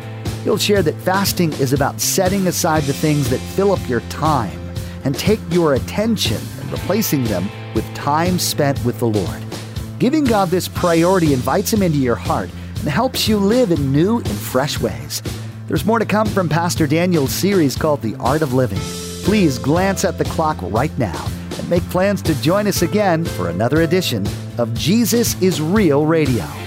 You'll 0.45 0.59
share 0.59 0.83
that 0.83 1.01
fasting 1.01 1.53
is 1.53 1.73
about 1.73 1.99
setting 1.99 2.45
aside 2.45 2.83
the 2.83 2.93
things 2.93 3.31
that 3.31 3.39
fill 3.39 3.71
up 3.71 3.89
your 3.89 4.01
time 4.01 4.59
and 5.05 5.17
take 5.17 5.39
your 5.49 5.73
attention 5.73 6.39
and 6.61 6.71
replacing 6.71 7.23
them 7.23 7.49
with 7.73 7.95
time 7.95 8.37
spent 8.37 8.83
with 8.85 8.99
the 8.99 9.07
Lord. 9.07 9.43
Giving 9.97 10.23
God 10.23 10.49
this 10.49 10.67
priority 10.67 11.33
invites 11.33 11.73
Him 11.73 11.81
into 11.81 11.97
your 11.97 12.15
heart 12.15 12.51
and 12.79 12.89
helps 12.89 13.27
you 13.27 13.37
live 13.37 13.71
in 13.71 13.91
new 13.91 14.17
and 14.17 14.27
fresh 14.27 14.79
ways. 14.79 15.23
There's 15.67 15.85
more 15.85 15.99
to 15.99 16.05
come 16.05 16.27
from 16.27 16.49
Pastor 16.49 16.87
Daniel's 16.87 17.31
series 17.31 17.77
called 17.77 18.01
The 18.01 18.15
Art 18.15 18.41
of 18.41 18.53
Living. 18.53 18.79
Please 19.23 19.57
glance 19.57 20.03
at 20.03 20.17
the 20.17 20.25
clock 20.25 20.57
right 20.61 20.95
now 20.97 21.25
and 21.57 21.69
make 21.69 21.83
plans 21.83 22.21
to 22.23 22.41
join 22.41 22.67
us 22.67 22.81
again 22.81 23.23
for 23.23 23.49
another 23.49 23.81
edition 23.81 24.27
of 24.57 24.73
Jesus 24.73 25.41
is 25.41 25.61
Real 25.61 26.05
Radio. 26.05 26.62